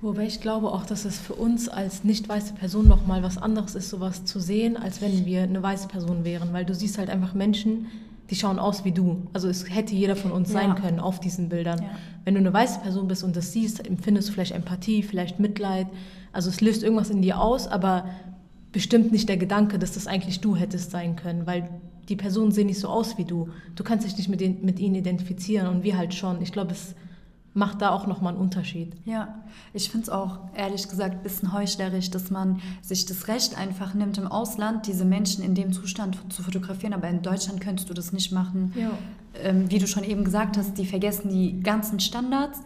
Wobei 0.02 0.28
ich 0.28 0.42
glaube 0.42 0.72
auch, 0.72 0.86
dass 0.86 1.06
es 1.06 1.18
für 1.18 1.34
uns 1.34 1.70
als 1.70 2.04
nicht 2.04 2.30
weiße 2.30 2.54
Person 2.54 2.88
nochmal 2.88 3.24
was 3.24 3.38
anderes 3.38 3.74
ist, 3.74 3.90
sowas 3.90 4.26
zu 4.26 4.40
sehen, 4.40 4.78
als 4.78 5.02
wenn 5.02 5.26
wir 5.26 5.44
eine 5.44 5.64
weiße 5.64 5.88
Person 5.88 6.24
wären. 6.24 6.54
Weil 6.54 6.66
du 6.66 6.76
siehst 6.76 7.00
halt 7.00 7.10
einfach 7.10 7.34
Menschen, 7.34 7.88
die 8.30 8.36
schauen 8.36 8.60
aus 8.60 8.86
wie 8.86 8.92
du. 8.92 9.24
Also 9.34 9.48
es 9.48 9.68
hätte 9.70 9.96
jeder 9.96 10.16
von 10.16 10.32
uns 10.32 10.54
ja. 10.54 10.60
sein 10.60 10.76
können 10.76 11.00
auf 11.00 11.20
diesen 11.20 11.50
Bildern. 11.50 11.82
Ja. 11.82 11.90
Wenn 12.26 12.36
du 12.36 12.40
eine 12.40 12.54
weiße 12.54 12.80
Person 12.82 13.08
bist 13.08 13.24
und 13.24 13.36
das 13.36 13.54
siehst, 13.54 13.88
empfindest 13.88 14.30
du 14.30 14.34
vielleicht 14.34 14.52
Empathie, 14.52 15.02
vielleicht 15.02 15.40
Mitleid. 15.40 15.88
Also 16.32 16.50
es 16.50 16.62
löst 16.62 16.84
irgendwas 16.84 17.10
in 17.10 17.24
dir 17.24 17.42
aus, 17.42 17.68
aber 17.68 18.06
bestimmt 18.72 19.12
nicht 19.12 19.30
der 19.30 19.38
Gedanke, 19.38 19.80
dass 19.80 19.94
das 19.94 20.06
eigentlich 20.06 20.42
du 20.42 20.56
hättest 20.56 20.92
sein 20.92 21.16
können, 21.16 21.48
weil 21.48 21.70
die 22.10 22.16
Personen 22.16 22.52
sehen 22.52 22.68
nicht 22.68 22.80
so 22.80 22.90
aus 22.90 23.18
wie 23.18 23.26
du. 23.26 23.50
Du 23.76 23.84
kannst 23.84 24.06
dich 24.06 24.16
nicht 24.18 24.30
mit, 24.30 24.42
den, 24.42 24.64
mit 24.64 24.80
ihnen 24.80 24.96
identifizieren 24.96 25.68
und 25.68 25.84
wir 25.84 25.98
halt 25.98 26.14
schon. 26.14 26.42
Ich 26.42 26.52
glaube, 26.52 26.74
es 26.74 26.94
macht 27.54 27.82
da 27.82 27.90
auch 27.90 28.06
nochmal 28.06 28.34
einen 28.34 28.42
Unterschied. 28.42 28.94
Ja, 29.06 29.40
ich 29.74 29.90
finde 29.90 30.04
es 30.04 30.10
auch 30.10 30.40
ehrlich 30.56 30.88
gesagt 30.88 31.16
ein 31.16 31.24
bisschen 31.24 31.54
heuchlerisch, 31.54 32.12
dass 32.12 32.30
man 32.30 32.62
sich 32.82 33.06
das 33.06 33.28
Recht 33.28 33.58
einfach 33.58 33.94
nimmt, 33.94 34.18
im 34.18 34.28
Ausland 34.28 34.86
diese 34.88 35.06
Menschen 35.06 35.44
in 35.44 35.56
dem 35.56 35.74
Zustand 35.74 36.18
zu 36.30 36.44
fotografieren, 36.44 36.94
aber 36.94 37.08
in 37.10 37.22
Deutschland 37.22 37.60
könntest 37.62 37.90
du 37.90 37.94
das 37.94 38.14
nicht 38.14 38.32
machen. 38.32 38.74
Ja. 38.76 38.92
Ähm, 39.42 39.70
wie 39.70 39.80
du 39.80 39.88
schon 39.88 40.04
eben 40.04 40.24
gesagt 40.24 40.58
hast, 40.58 40.78
die 40.78 40.86
vergessen 40.86 41.30
die 41.30 41.62
ganzen 41.62 42.00
Standards 42.00 42.60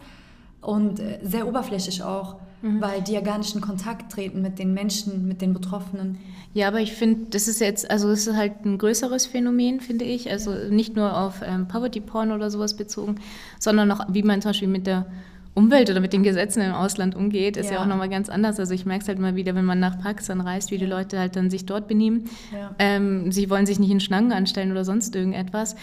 und 0.62 1.00
äh, 1.00 1.18
sehr 1.22 1.46
oberflächlich 1.46 2.02
auch, 2.02 2.36
mhm. 2.62 2.80
weil 2.80 3.02
die 3.02 3.12
ja 3.12 3.20
gar 3.20 3.36
nicht 3.36 3.54
in 3.54 3.60
Kontakt 3.60 4.12
treten 4.12 4.40
mit 4.40 4.58
den 4.58 4.72
Menschen, 4.72 5.28
mit 5.28 5.42
den 5.42 5.52
Betroffenen. 5.52 6.18
Ja, 6.54 6.68
aber 6.68 6.80
ich 6.80 6.92
finde, 6.92 7.30
das 7.30 7.48
ist 7.48 7.60
jetzt, 7.60 7.90
also 7.90 8.08
es 8.10 8.26
ist 8.26 8.36
halt 8.36 8.64
ein 8.64 8.78
größeres 8.78 9.26
Phänomen, 9.26 9.80
finde 9.80 10.04
ich. 10.04 10.30
Also 10.30 10.54
nicht 10.70 10.96
nur 10.96 11.18
auf 11.18 11.40
ähm, 11.44 11.66
Poverty 11.66 12.00
Porn 12.00 12.30
oder 12.30 12.50
sowas 12.50 12.74
bezogen, 12.76 13.16
sondern 13.58 13.90
auch, 13.90 14.06
wie 14.08 14.22
man 14.22 14.40
zum 14.40 14.50
Beispiel 14.50 14.68
mit 14.68 14.86
der 14.86 15.06
Umwelt 15.54 15.90
oder 15.90 16.00
mit 16.00 16.12
den 16.12 16.22
Gesetzen 16.22 16.62
im 16.62 16.72
Ausland 16.72 17.14
umgeht, 17.14 17.56
ist 17.58 17.66
ja, 17.66 17.76
ja 17.76 17.82
auch 17.82 17.86
nochmal 17.86 18.08
ganz 18.08 18.28
anders. 18.28 18.58
Also 18.58 18.72
ich 18.72 18.86
merke 18.86 19.02
es 19.02 19.08
halt 19.08 19.18
mal 19.18 19.34
wieder, 19.34 19.54
wenn 19.54 19.64
man 19.66 19.80
nach 19.80 19.98
Pakistan 19.98 20.40
reist, 20.40 20.70
wie 20.70 20.78
die 20.78 20.86
Leute 20.86 21.18
halt 21.18 21.36
dann 21.36 21.50
sich 21.50 21.66
dort 21.66 21.88
benehmen. 21.88 22.30
Ja. 22.52 22.74
Ähm, 22.78 23.32
sie 23.32 23.50
wollen 23.50 23.66
sich 23.66 23.78
nicht 23.78 23.90
in 23.90 24.00
Schlangen 24.00 24.32
anstellen 24.32 24.70
oder 24.70 24.84
sonst 24.84 25.14
irgendetwas. 25.14 25.76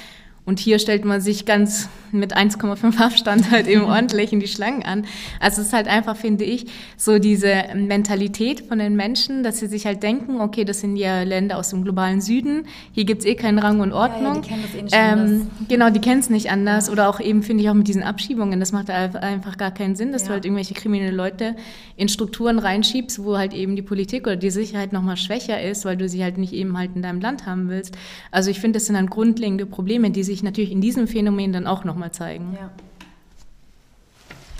Und 0.45 0.59
hier 0.59 0.79
stellt 0.79 1.05
man 1.05 1.21
sich 1.21 1.45
ganz 1.45 1.89
mit 2.11 2.35
1,5 2.35 2.99
Abstand 2.99 3.51
halt 3.51 3.67
eben 3.67 3.83
ordentlich 3.85 4.33
in 4.33 4.39
die 4.39 4.47
Schlangen 4.47 4.83
an. 4.83 5.05
Also 5.39 5.61
es 5.61 5.67
ist 5.67 5.73
halt 5.73 5.87
einfach, 5.87 6.15
finde 6.15 6.43
ich, 6.43 6.65
so 6.97 7.19
diese 7.19 7.65
Mentalität 7.75 8.61
von 8.61 8.79
den 8.79 8.95
Menschen, 8.95 9.43
dass 9.43 9.59
sie 9.59 9.67
sich 9.67 9.85
halt 9.85 10.01
denken, 10.01 10.41
okay, 10.41 10.65
das 10.65 10.79
sind 10.79 10.95
ja 10.95 11.23
Länder 11.23 11.57
aus 11.57 11.69
dem 11.69 11.83
globalen 11.83 12.21
Süden, 12.21 12.65
hier 12.91 13.05
gibt 13.05 13.21
es 13.21 13.25
eh 13.27 13.35
keinen 13.35 13.59
Rang 13.59 13.79
und 13.79 13.93
Ordnung. 13.93 14.23
Ja, 14.23 14.33
ja, 14.33 14.41
die 14.41 14.47
kennen 14.47 14.63
das 14.63 14.75
eh 14.75 14.81
nicht 14.81 14.95
ähm, 14.95 15.19
anders. 15.19 15.47
Genau, 15.67 15.89
die 15.89 15.99
kennen 16.01 16.19
es 16.19 16.29
nicht 16.29 16.51
anders. 16.51 16.87
Ja. 16.87 16.93
Oder 16.93 17.09
auch 17.09 17.19
eben, 17.19 17.43
finde 17.43 17.63
ich, 17.63 17.69
auch 17.69 17.75
mit 17.75 17.87
diesen 17.87 18.03
Abschiebungen, 18.03 18.59
das 18.59 18.71
macht 18.71 18.89
einfach 18.89 19.57
gar 19.57 19.71
keinen 19.71 19.95
Sinn, 19.95 20.11
dass 20.11 20.23
du 20.23 20.29
halt 20.31 20.45
irgendwelche 20.45 20.73
kriminelle 20.73 21.15
Leute 21.15 21.55
in 21.95 22.09
Strukturen 22.09 22.59
reinschiebst, 22.59 23.23
wo 23.23 23.37
halt 23.37 23.53
eben 23.53 23.75
die 23.75 23.81
Politik 23.81 24.25
oder 24.25 24.35
die 24.35 24.49
Sicherheit 24.49 24.93
nochmal 24.93 25.17
schwächer 25.17 25.61
ist, 25.61 25.85
weil 25.85 25.97
du 25.97 26.09
sie 26.09 26.23
halt 26.23 26.37
nicht 26.37 26.53
eben 26.53 26.77
halt 26.77 26.91
in 26.95 27.01
deinem 27.01 27.21
Land 27.21 27.45
haben 27.45 27.69
willst. 27.69 27.95
Also 28.31 28.49
ich 28.49 28.59
finde, 28.59 28.77
das 28.77 28.85
sind 28.85 28.95
dann 28.95 29.07
grundlegende 29.07 29.65
Probleme, 29.65 30.09
die 30.09 30.23
sich 30.23 30.39
sich 30.39 30.43
natürlich 30.43 30.71
in 30.71 30.81
diesem 30.81 31.07
Phänomen 31.07 31.51
dann 31.51 31.67
auch 31.67 31.83
nochmal 31.83 31.98
zeigen. 32.07 32.53
Ja. 32.53 32.69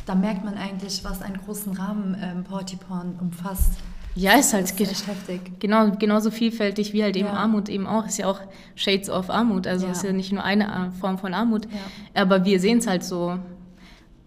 Da 0.06 0.16
merkt 0.16 0.44
man 0.44 0.56
eigentlich, 0.56 1.04
was 1.04 1.22
einen 1.22 1.38
großen 1.38 1.74
Rahmen 1.74 2.18
ähm, 2.22 2.44
Portiporn 2.44 3.16
umfasst. 3.22 3.74
Ja, 4.16 4.34
ist 4.34 4.54
halt 4.54 4.72
ist 4.72 4.80
echt 4.80 5.08
heftig. 5.08 5.60
Genau, 5.60 5.92
genauso 5.92 6.32
vielfältig 6.32 6.94
wie 6.94 7.04
halt 7.04 7.16
eben 7.16 7.28
ja. 7.28 7.34
Armut 7.34 7.70
eben 7.70 7.88
auch. 7.88 8.06
Ist 8.06 8.18
ja 8.18 8.28
auch 8.28 8.42
Shades 8.76 9.10
of 9.10 9.30
Armut. 9.30 9.68
Also 9.68 9.86
ja. 9.86 9.92
ist 9.92 10.04
ja 10.04 10.12
nicht 10.12 10.32
nur 10.32 10.44
eine 10.44 10.92
Form 11.00 11.18
von 11.18 11.34
Armut. 11.34 11.66
Ja. 11.66 12.22
Aber 12.22 12.44
wir 12.44 12.60
sehen 12.60 12.80
es 12.80 12.88
halt 12.88 13.04
so 13.04 13.38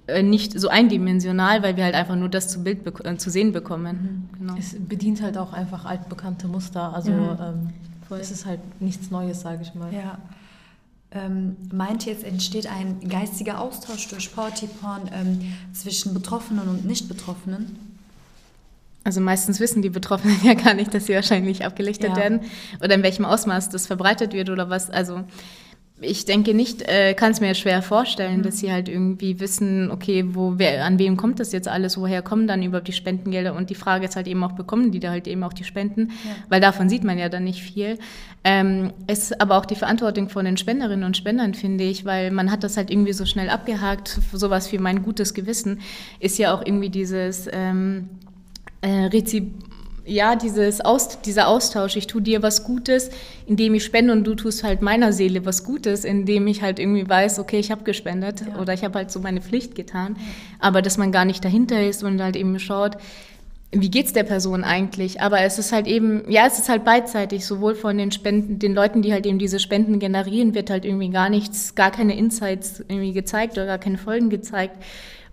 äh, 0.07 0.23
nicht 0.23 0.59
so 0.59 0.69
eindimensional, 0.69 1.63
weil 1.63 1.77
wir 1.77 1.85
halt 1.85 1.95
einfach 1.95 2.17
nur 2.17 2.29
das 2.29 2.49
zu 2.49 2.63
Bild 2.63 2.87
äh, 3.05 3.17
zu 3.17 3.29
sehen 3.29 3.53
bekommen. 3.53 4.29
Mhm. 4.33 4.39
Genau. 4.39 4.55
Es 4.59 4.75
bedient 4.79 5.21
halt 5.21 5.37
auch 5.37 5.53
einfach 5.53 5.85
altbekannte 5.85 6.49
Muster. 6.49 6.95
Also 6.95 7.11
ähm, 7.11 7.71
Voll. 8.09 8.21
Es 8.21 8.31
ist 8.31 8.47
halt 8.47 8.61
nichts 8.81 9.11
Neues, 9.11 9.41
sage 9.41 9.63
ich 9.63 9.75
mal. 9.75 9.93
Ja. 9.93 10.19
Ähm, 11.15 11.57
meint 11.71 12.07
es 12.07 12.23
entsteht 12.23 12.67
ein 12.67 13.07
geistiger 13.09 13.61
Austausch 13.61 14.09
durch 14.09 14.35
Partyporn 14.35 15.11
ähm, 15.13 15.55
zwischen 15.75 16.15
Betroffenen 16.15 16.69
und 16.69 16.87
Nicht-Betroffenen? 16.87 17.79
Also 19.05 19.21
meistens 19.21 19.61
wissen 19.61 19.83
die 19.83 19.91
Betroffenen 19.91 20.39
ja 20.45 20.55
gar 20.55 20.75
nicht, 20.75 20.95
dass 20.95 21.07
sie 21.07 21.15
wahrscheinlich 21.15 21.65
abgelichtet 21.65 22.11
ja. 22.11 22.17
werden 22.17 22.41
oder 22.83 22.95
in 22.95 23.03
welchem 23.03 23.25
Ausmaß 23.25 23.69
das 23.69 23.87
verbreitet 23.87 24.33
wird 24.33 24.49
oder 24.49 24.71
was. 24.71 24.89
Also 24.91 25.25
ich 26.03 26.25
denke 26.25 26.55
nicht, 26.55 26.83
äh, 26.83 27.15
kann 27.15 27.33
es 27.33 27.41
mir 27.41 27.55
schwer 27.55 27.83
vorstellen, 27.83 28.39
mhm. 28.39 28.43
dass 28.43 28.59
sie 28.59 28.71
halt 28.71 28.89
irgendwie 28.89 29.41
wissen, 29.41 29.91
okay, 29.91 30.25
wo, 30.29 30.55
wer, 30.57 30.85
an 30.85 30.99
wem 30.99 31.17
kommt 31.17 31.41
das 31.41 31.53
jetzt 31.53 31.69
alles, 31.69 31.99
woher 31.99 32.23
kommen 32.23 32.47
dann 32.47 32.63
überhaupt 32.63 32.89
die 32.89 32.93
Spendengelder 32.93 33.55
und 33.55 33.71
die 33.71 33.75
Frage 33.75 34.05
ist 34.07 34.17
halt 34.17 34.27
eben 34.27 34.43
auch, 34.45 34.53
bekommen 34.53 34.91
die 34.91 35.01
da 35.01 35.11
halt 35.11 35.27
eben 35.27 35.43
auch 35.43 35.53
die 35.53 35.65
Spenden, 35.65 36.11
ja. 36.25 36.37
weil 36.49 36.61
davon 36.61 36.89
sieht 36.89 37.05
man 37.05 37.19
ja 37.19 37.29
dann 37.29 37.45
nicht 37.45 37.63
viel. 37.63 37.99
Ähm, 38.45 38.93
ist 39.07 39.41
aber 39.41 39.57
auch 39.57 39.65
die 39.65 39.77
Verantwortung 39.77 40.29
von 40.29 40.45
den 40.45 40.57
Spenderinnen 40.57 41.05
und 41.05 41.17
Spendern, 41.17 41.55
finde 41.55 41.85
ich, 41.85 42.05
weil 42.05 42.31
man 42.31 42.51
hat 42.51 42.65
das 42.65 42.77
halt 42.77 42.91
irgendwie 42.91 43.13
so 43.13 43.25
schnell 43.25 43.49
abgehakt, 43.49 44.21
sowas 44.33 44.73
wie 44.73 44.79
mein 44.79 45.03
gutes 45.03 45.33
Gewissen 45.33 45.81
ist 46.19 46.39
ja 46.39 46.55
auch 46.55 46.65
irgendwie 46.65 46.91
dieses 46.91 47.49
ähm, 47.53 48.09
äh, 48.81 49.07
Rezip 49.07 49.53
ja, 50.05 50.35
dieses 50.37 50.81
Aus, 50.81 51.21
dieser 51.23 51.49
Austausch, 51.49 51.97
ich 51.97 52.07
tue 52.07 52.23
dir 52.23 52.43
was 52.43 52.65
Gutes, 52.65 53.11
indem 53.47 53.75
ich 53.75 53.85
spende 53.85 54.13
und 54.13 54.25
du 54.25 54.35
tust 54.35 54.65
halt 54.65 54.83
meiner 54.83 55.13
Seele 55.13 55.47
was 55.47 55.65
Gutes, 55.65 56.05
indem 56.05 56.47
ich 56.47 56.63
halt 56.63 56.79
irgendwie 56.79 57.09
weiß, 57.09 57.39
okay, 57.39 57.59
ich 57.59 57.71
habe 57.71 57.85
gespendet 57.85 58.43
ja. 58.47 58.61
oder 58.61 58.73
ich 58.75 58.85
habe 58.85 58.99
halt 58.99 59.11
so 59.11 59.21
meine 59.21 59.41
Pflicht 59.41 59.75
getan, 59.75 60.17
ja. 60.17 60.23
aber 60.59 60.83
dass 60.83 60.99
man 60.99 61.13
gar 61.13 61.25
nicht 61.25 61.45
dahinter 61.45 61.87
ist 61.87 62.03
und 62.03 62.21
halt 62.21 62.37
eben 62.37 62.59
schaut, 62.59 62.97
wie 63.75 63.91
geht's 63.91 64.13
der 64.13 64.25
Person 64.25 64.65
eigentlich? 64.65 65.23
Aber 65.23 65.41
es 65.41 65.59
ist 65.59 65.73
halt 65.73 65.87
eben, 65.87 66.31
ja, 66.31 66.47
es 66.47 66.59
ist 66.59 66.69
halt 66.69 66.85
beidseitig, 66.85 67.47
sowohl 67.47 67.75
von 67.75 67.97
den 67.97 68.13
Spenden, 68.13 68.59
den 68.59 68.75
Leuten, 68.75 69.01
die 69.01 69.15
halt 69.15 69.25
eben 69.25 69.39
diese 69.39 69.59
Spenden 69.59 69.99
generieren, 69.99 70.55
wird 70.55 70.69
halt 70.69 70.85
irgendwie 70.85 71.09
gar 71.09 71.31
nichts, 71.31 71.75
gar 71.75 71.91
keine 71.91 72.17
Insights 72.17 72.81
irgendwie 72.81 73.15
gezeigt 73.15 73.55
oder 73.55 73.65
gar 73.65 73.79
keine 73.79 73.97
Folgen 73.97 74.29
gezeigt. 74.29 74.77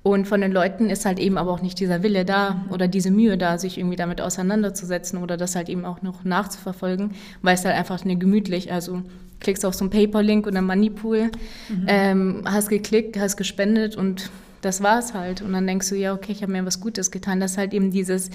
Und 0.02 0.28
von 0.28 0.40
den 0.40 0.52
Leuten 0.52 0.90
ist 0.90 1.06
halt 1.06 1.20
eben 1.20 1.38
aber 1.38 1.52
auch 1.52 1.62
nicht 1.62 1.80
dieser 1.80 2.04
Wille 2.04 2.24
da 2.24 2.66
oder 2.70 2.88
diese 2.88 3.12
Mühe 3.12 3.38
da, 3.38 3.58
sich 3.58 3.78
irgendwie 3.78 3.98
damit 3.98 4.22
auseinanderzusetzen 4.22 5.22
oder 5.22 5.36
das 5.36 5.56
halt 5.56 5.68
eben 5.68 5.84
auch 5.86 6.02
noch 6.02 6.24
nachzuverfolgen, 6.24 7.12
weil 7.42 7.56
es 7.56 7.66
halt 7.66 7.76
einfach 7.76 8.06
nicht 8.06 8.22
gemütlich, 8.22 8.72
also 8.72 9.02
klickst 9.42 9.66
auf 9.66 9.74
so 9.74 9.84
einen 9.84 9.92
Paper-Link 9.92 10.48
oder 10.48 10.62
Moneypool, 10.62 11.32
mhm. 11.70 11.86
ähm, 11.88 12.42
hast 12.46 12.70
geklickt, 12.70 13.20
hast 13.20 13.36
gespendet 13.36 13.96
und 13.96 14.32
das 14.62 14.82
war's 14.82 15.14
halt. 15.14 15.42
Und 15.42 15.54
dann 15.54 15.68
denkst 15.68 15.90
du, 15.90 15.96
ja, 15.96 16.14
okay, 16.14 16.32
ich 16.32 16.42
habe 16.42 16.52
mir 16.52 16.66
was 16.66 16.80
Gutes 16.80 17.12
getan. 17.12 17.40
Das 17.40 17.52
ist 17.52 17.58
halt 17.58 17.74
eben 17.74 17.92
dieses, 17.92 18.30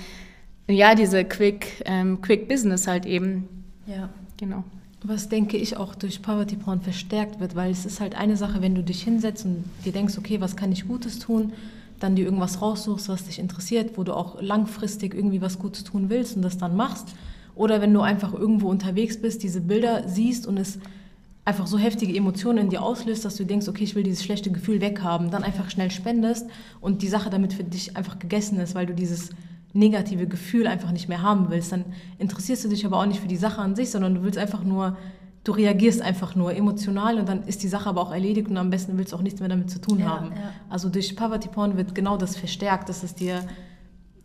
ja, 0.68 0.94
diese 0.94 1.24
Quick, 1.24 1.82
ähm, 1.84 2.20
Quick 2.20 2.48
Business 2.48 2.86
halt 2.86 3.06
eben. 3.06 3.48
Ja. 3.86 4.08
Genau. 4.36 4.64
Was 5.06 5.28
denke 5.28 5.58
ich 5.58 5.76
auch 5.76 5.94
durch 5.94 6.22
Poverty 6.22 6.56
Porn 6.56 6.80
verstärkt 6.80 7.38
wird, 7.38 7.54
weil 7.54 7.70
es 7.70 7.84
ist 7.84 8.00
halt 8.00 8.14
eine 8.14 8.38
Sache, 8.38 8.62
wenn 8.62 8.74
du 8.74 8.82
dich 8.82 9.02
hinsetzt 9.02 9.44
und 9.44 9.62
dir 9.84 9.92
denkst, 9.92 10.16
okay, 10.16 10.40
was 10.40 10.56
kann 10.56 10.72
ich 10.72 10.88
Gutes 10.88 11.18
tun, 11.18 11.52
dann 12.00 12.16
dir 12.16 12.24
irgendwas 12.24 12.62
raussuchst, 12.62 13.10
was 13.10 13.24
dich 13.24 13.38
interessiert, 13.38 13.98
wo 13.98 14.02
du 14.02 14.14
auch 14.14 14.40
langfristig 14.40 15.12
irgendwie 15.12 15.42
was 15.42 15.58
Gutes 15.58 15.84
tun 15.84 16.08
willst 16.08 16.36
und 16.36 16.42
das 16.42 16.56
dann 16.56 16.74
machst. 16.74 17.08
Oder 17.54 17.82
wenn 17.82 17.92
du 17.92 18.00
einfach 18.00 18.32
irgendwo 18.32 18.70
unterwegs 18.70 19.20
bist, 19.20 19.42
diese 19.42 19.60
Bilder 19.60 20.08
siehst 20.08 20.46
und 20.46 20.56
es 20.56 20.78
einfach 21.44 21.66
so 21.66 21.76
heftige 21.76 22.16
Emotionen 22.16 22.58
in 22.58 22.70
dir 22.70 22.80
auslöst, 22.80 23.26
dass 23.26 23.36
du 23.36 23.44
denkst, 23.44 23.68
okay, 23.68 23.84
ich 23.84 23.94
will 23.94 24.04
dieses 24.04 24.24
schlechte 24.24 24.50
Gefühl 24.50 24.80
weghaben, 24.80 25.30
dann 25.30 25.44
einfach 25.44 25.68
schnell 25.68 25.90
spendest 25.90 26.46
und 26.80 27.02
die 27.02 27.08
Sache 27.08 27.28
damit 27.28 27.52
für 27.52 27.64
dich 27.64 27.94
einfach 27.94 28.18
gegessen 28.18 28.58
ist, 28.58 28.74
weil 28.74 28.86
du 28.86 28.94
dieses 28.94 29.28
negative 29.74 30.26
Gefühl 30.26 30.66
einfach 30.66 30.92
nicht 30.92 31.08
mehr 31.08 31.20
haben 31.20 31.50
willst, 31.50 31.72
dann 31.72 31.84
interessierst 32.18 32.64
du 32.64 32.68
dich 32.68 32.86
aber 32.86 32.98
auch 32.98 33.06
nicht 33.06 33.20
für 33.20 33.28
die 33.28 33.36
Sache 33.36 33.60
an 33.60 33.74
sich, 33.76 33.90
sondern 33.90 34.14
du 34.14 34.22
willst 34.22 34.38
einfach 34.38 34.62
nur, 34.64 34.96
du 35.42 35.52
reagierst 35.52 36.00
einfach 36.00 36.34
nur 36.36 36.54
emotional 36.54 37.18
und 37.18 37.28
dann 37.28 37.42
ist 37.42 37.62
die 37.62 37.68
Sache 37.68 37.88
aber 37.88 38.00
auch 38.00 38.12
erledigt 38.12 38.48
und 38.48 38.56
am 38.56 38.70
besten 38.70 38.96
willst 38.96 39.12
du 39.12 39.16
auch 39.16 39.22
nichts 39.22 39.40
mehr 39.40 39.48
damit 39.48 39.70
zu 39.70 39.80
tun 39.80 39.98
ja, 39.98 40.06
haben. 40.06 40.28
Ja. 40.28 40.52
Also 40.70 40.88
durch 40.88 41.14
Poverty 41.16 41.48
Porn 41.48 41.76
wird 41.76 41.94
genau 41.94 42.16
das 42.16 42.36
verstärkt, 42.36 42.88
dass 42.88 43.02
es 43.02 43.14
dir 43.14 43.44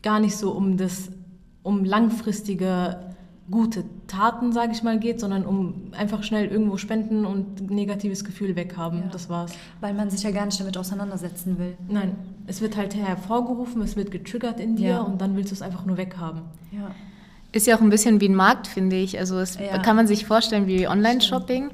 gar 0.04 0.20
nicht 0.20 0.38
so 0.38 0.52
um 0.52 0.78
das, 0.78 1.10
um 1.64 1.84
langfristige 1.84 3.10
gute 3.52 3.84
Taten, 4.08 4.52
sage 4.52 4.74
ich 4.74 4.84
mal, 4.84 5.00
geht, 5.00 5.20
sondern 5.20 5.46
um 5.46 5.92
einfach 5.98 6.24
schnell 6.24 6.48
irgendwo 6.48 6.78
spenden 6.78 7.26
und 7.26 7.70
negatives 7.72 8.24
Gefühl 8.24 8.56
weghaben. 8.56 9.00
Ja. 9.00 9.08
Das 9.08 9.30
war's. 9.30 9.54
Weil 9.82 9.94
man 9.94 10.10
sich 10.10 10.24
ja 10.24 10.32
gar 10.32 10.46
nicht 10.46 10.60
damit 10.60 10.78
auseinandersetzen 10.78 11.58
will. 11.58 11.76
Nein, 11.88 12.16
es 12.50 12.62
wird 12.62 12.76
halt 12.76 12.96
hervorgerufen, 12.96 13.82
es 13.82 13.96
wird 13.96 14.12
getriggert 14.12 14.60
in 14.60 14.76
dir 14.76 14.90
ja. 14.90 15.02
und 15.02 15.22
dann 15.22 15.36
willst 15.36 15.52
du 15.52 15.56
es 15.56 15.62
einfach 15.62 15.86
nur 15.86 15.98
weghaben. 15.98 16.42
Ja. 16.72 16.92
Ist 17.52 17.68
ja 17.68 17.78
auch 17.78 17.82
ein 17.82 17.90
bisschen 17.90 18.22
wie 18.22 18.30
ein 18.30 18.36
Markt, 18.36 18.68
finde 18.68 18.96
ich. 18.96 19.18
Also 19.18 19.40
es 19.40 19.58
ja. 19.58 19.78
kann 19.80 19.96
man 19.96 20.08
sich 20.08 20.26
vorstellen 20.26 20.68
wie 20.68 20.88
Online-Shopping. 20.88 21.72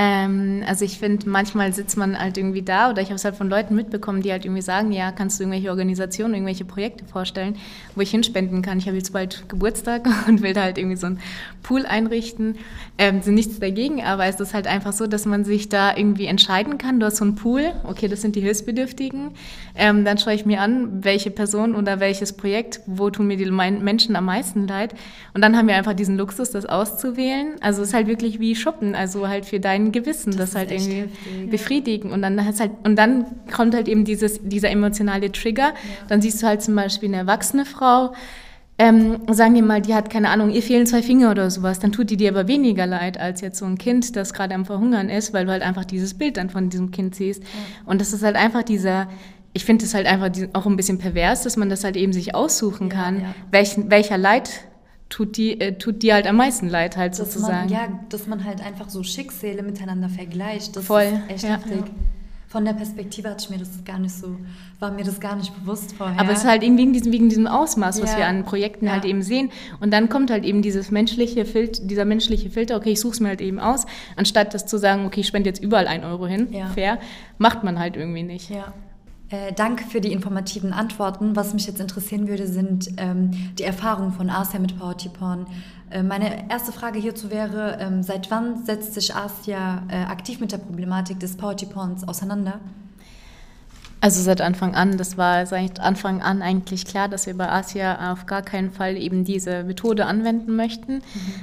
Ähm, 0.00 0.62
also 0.64 0.84
ich 0.84 0.96
finde, 1.00 1.28
manchmal 1.28 1.72
sitzt 1.72 1.96
man 1.96 2.16
halt 2.16 2.38
irgendwie 2.38 2.62
da 2.62 2.88
oder 2.88 3.02
ich 3.02 3.08
habe 3.08 3.16
es 3.16 3.24
halt 3.24 3.34
von 3.34 3.50
Leuten 3.50 3.74
mitbekommen, 3.74 4.22
die 4.22 4.30
halt 4.30 4.44
irgendwie 4.44 4.62
sagen, 4.62 4.92
ja, 4.92 5.10
kannst 5.10 5.40
du 5.40 5.42
irgendwelche 5.42 5.70
Organisationen, 5.70 6.34
irgendwelche 6.34 6.64
Projekte 6.64 7.04
vorstellen, 7.04 7.56
wo 7.96 8.00
ich 8.00 8.12
hinspenden 8.12 8.62
kann. 8.62 8.78
Ich 8.78 8.86
habe 8.86 8.96
jetzt 8.96 9.12
bald 9.12 9.48
Geburtstag 9.48 10.06
und 10.28 10.40
will 10.40 10.52
da 10.52 10.62
halt 10.62 10.78
irgendwie 10.78 10.96
so 10.96 11.06
einen 11.06 11.18
Pool 11.64 11.84
einrichten. 11.84 12.58
Ähm, 12.96 13.22
sind 13.22 13.34
nichts 13.34 13.58
dagegen, 13.58 14.00
aber 14.04 14.26
es 14.26 14.38
ist 14.38 14.54
halt 14.54 14.68
einfach 14.68 14.92
so, 14.92 15.08
dass 15.08 15.26
man 15.26 15.44
sich 15.44 15.68
da 15.68 15.96
irgendwie 15.96 16.26
entscheiden 16.26 16.78
kann. 16.78 17.00
Du 17.00 17.06
hast 17.06 17.16
so 17.16 17.24
einen 17.24 17.34
Pool, 17.34 17.72
okay, 17.82 18.06
das 18.06 18.22
sind 18.22 18.36
die 18.36 18.40
Hilfsbedürftigen. 18.40 19.32
Ähm, 19.74 20.04
dann 20.04 20.16
schaue 20.18 20.34
ich 20.34 20.46
mir 20.46 20.60
an, 20.60 21.02
welche 21.02 21.32
Person 21.32 21.74
oder 21.74 21.98
welches 21.98 22.34
Projekt, 22.34 22.80
wo 22.86 23.10
tun 23.10 23.26
mir 23.26 23.36
die 23.36 23.50
Menschen 23.50 24.14
am 24.14 24.26
meisten 24.26 24.68
leid. 24.68 24.94
Und 25.34 25.42
dann 25.42 25.56
haben 25.56 25.66
wir 25.66 25.74
einfach 25.74 25.94
diesen 25.94 26.16
Luxus, 26.16 26.52
das 26.52 26.66
auszuwählen. 26.66 27.56
Also 27.60 27.82
es 27.82 27.88
ist 27.88 27.94
halt 27.94 28.06
wirklich 28.06 28.38
wie 28.38 28.54
Shoppen, 28.54 28.94
also 28.94 29.26
halt 29.26 29.44
für 29.44 29.58
deinen 29.58 29.87
Gewissen, 29.92 30.36
das, 30.36 30.50
das 30.50 30.54
halt 30.54 30.70
irgendwie 30.70 31.00
heftig. 31.00 31.50
befriedigen. 31.50 32.12
Und 32.12 32.22
dann 32.22 32.44
halt, 32.44 32.70
und 32.84 32.96
dann 32.96 33.26
kommt 33.54 33.74
halt 33.74 33.88
eben 33.88 34.04
dieses, 34.04 34.40
dieser 34.42 34.70
emotionale 34.70 35.32
Trigger. 35.32 35.68
Ja. 35.68 35.74
Dann 36.08 36.20
siehst 36.22 36.42
du 36.42 36.46
halt 36.46 36.62
zum 36.62 36.74
Beispiel 36.74 37.08
eine 37.08 37.18
erwachsene 37.18 37.64
Frau, 37.64 38.12
ähm, 38.80 39.18
sagen 39.30 39.54
wir 39.56 39.62
mal, 39.62 39.82
die 39.82 39.94
hat 39.94 40.08
keine 40.08 40.30
Ahnung, 40.30 40.50
ihr 40.50 40.62
fehlen 40.62 40.86
zwei 40.86 41.02
Finger 41.02 41.32
oder 41.32 41.50
sowas, 41.50 41.80
dann 41.80 41.90
tut 41.90 42.10
die 42.10 42.16
dir 42.16 42.30
aber 42.30 42.46
weniger 42.46 42.86
leid 42.86 43.18
als 43.18 43.40
jetzt 43.40 43.58
so 43.58 43.64
ein 43.64 43.76
Kind, 43.76 44.14
das 44.14 44.32
gerade 44.32 44.54
am 44.54 44.64
Verhungern 44.64 45.08
ist, 45.08 45.32
weil 45.32 45.46
du 45.46 45.50
halt 45.50 45.62
einfach 45.62 45.84
dieses 45.84 46.14
Bild 46.14 46.36
dann 46.36 46.48
von 46.48 46.70
diesem 46.70 46.92
Kind 46.92 47.16
siehst. 47.16 47.42
Ja. 47.42 47.48
Und 47.86 48.00
das 48.00 48.12
ist 48.12 48.22
halt 48.22 48.36
einfach 48.36 48.62
dieser, 48.62 49.08
ich 49.52 49.64
finde 49.64 49.84
es 49.84 49.94
halt 49.94 50.06
einfach 50.06 50.30
auch 50.52 50.66
ein 50.66 50.76
bisschen 50.76 50.98
pervers, 50.98 51.42
dass 51.42 51.56
man 51.56 51.68
das 51.68 51.82
halt 51.82 51.96
eben 51.96 52.12
sich 52.12 52.36
aussuchen 52.36 52.88
kann, 52.88 53.16
ja, 53.16 53.22
ja. 53.22 53.34
Welchen, 53.50 53.90
welcher 53.90 54.16
Leid 54.16 54.48
tut 55.08 55.36
die, 55.36 55.60
äh, 55.60 55.78
tut 55.78 56.02
die 56.02 56.12
halt 56.12 56.26
am 56.26 56.36
meisten 56.36 56.68
leid, 56.68 56.96
halt 56.96 57.12
dass 57.12 57.18
sozusagen. 57.18 57.68
Man, 57.68 57.68
ja, 57.68 57.88
dass 58.08 58.26
man 58.26 58.44
halt 58.44 58.64
einfach 58.64 58.88
so 58.88 59.02
Schicksale 59.02 59.62
miteinander 59.62 60.08
vergleicht. 60.08 60.76
Das 60.76 60.86
Voll. 60.86 61.02
ist 61.02 61.30
echt 61.30 61.44
ja. 61.44 61.56
heftig. 61.56 61.84
Von 62.48 62.64
der 62.64 62.72
Perspektive 62.72 63.28
hatte 63.28 63.44
ich 63.44 63.50
mir 63.50 63.58
das 63.58 63.84
gar 63.84 63.98
nicht 63.98 64.14
so, 64.14 64.38
war 64.78 64.90
mir 64.90 65.04
das 65.04 65.20
gar 65.20 65.36
nicht 65.36 65.54
bewusst 65.60 65.94
vorher. 65.94 66.18
Aber 66.18 66.32
es 66.32 66.38
ist 66.38 66.44
halt 66.46 66.62
eben 66.62 66.78
wegen 66.78 66.94
diesem, 66.94 67.12
wegen 67.12 67.28
diesem 67.28 67.46
Ausmaß, 67.46 68.00
was 68.00 68.12
ja. 68.12 68.18
wir 68.18 68.26
an 68.26 68.44
Projekten 68.44 68.86
ja. 68.86 68.92
halt 68.92 69.04
eben 69.04 69.20
sehen. 69.20 69.50
Und 69.80 69.92
dann 69.92 70.08
kommt 70.08 70.30
halt 70.30 70.46
eben 70.46 70.62
dieses 70.62 70.90
menschliche 70.90 71.44
Filter, 71.44 71.82
dieser 71.84 72.06
menschliche 72.06 72.48
Filter, 72.48 72.76
okay, 72.76 72.92
ich 72.92 73.00
suche 73.00 73.12
es 73.12 73.20
mir 73.20 73.28
halt 73.28 73.42
eben 73.42 73.60
aus, 73.60 73.84
anstatt 74.16 74.54
das 74.54 74.64
zu 74.64 74.78
sagen, 74.78 75.04
okay, 75.04 75.20
ich 75.20 75.26
spende 75.26 75.50
jetzt 75.50 75.62
überall 75.62 75.86
ein 75.86 76.04
Euro 76.04 76.26
hin, 76.26 76.48
ja. 76.50 76.68
fair, 76.68 76.98
macht 77.36 77.64
man 77.64 77.78
halt 77.78 77.96
irgendwie 77.96 78.22
nicht. 78.22 78.48
Ja. 78.48 78.72
Äh, 79.30 79.52
danke 79.52 79.84
für 79.84 80.00
die 80.00 80.12
informativen 80.12 80.72
Antworten. 80.72 81.36
Was 81.36 81.52
mich 81.52 81.66
jetzt 81.66 81.80
interessieren 81.80 82.28
würde, 82.28 82.46
sind 82.46 82.90
ähm, 82.96 83.30
die 83.58 83.62
Erfahrungen 83.62 84.12
von 84.12 84.30
Asia 84.30 84.58
mit 84.58 84.78
Poverty 84.78 85.10
Porn. 85.10 85.46
Äh, 85.90 86.02
meine 86.02 86.50
erste 86.50 86.72
Frage 86.72 86.98
hierzu 86.98 87.30
wäre, 87.30 87.76
ähm, 87.78 88.02
seit 88.02 88.30
wann 88.30 88.64
setzt 88.64 88.94
sich 88.94 89.14
Asia 89.14 89.82
äh, 89.88 89.96
aktiv 89.96 90.40
mit 90.40 90.52
der 90.52 90.58
Problematik 90.58 91.20
des 91.20 91.36
Poverty 91.36 91.66
Porns 91.66 92.08
auseinander? 92.08 92.60
Also 94.00 94.22
seit 94.22 94.40
Anfang 94.40 94.74
an, 94.74 94.96
das 94.96 95.18
war 95.18 95.44
seit 95.44 95.80
Anfang 95.80 96.22
an 96.22 96.40
eigentlich 96.40 96.86
klar, 96.86 97.08
dass 97.08 97.26
wir 97.26 97.36
bei 97.36 97.50
Asia 97.50 98.12
auf 98.12 98.26
gar 98.26 98.42
keinen 98.42 98.70
Fall 98.70 98.96
eben 98.96 99.24
diese 99.24 99.64
Methode 99.64 100.06
anwenden 100.06 100.54
möchten, 100.54 100.94
mhm. 100.94 101.02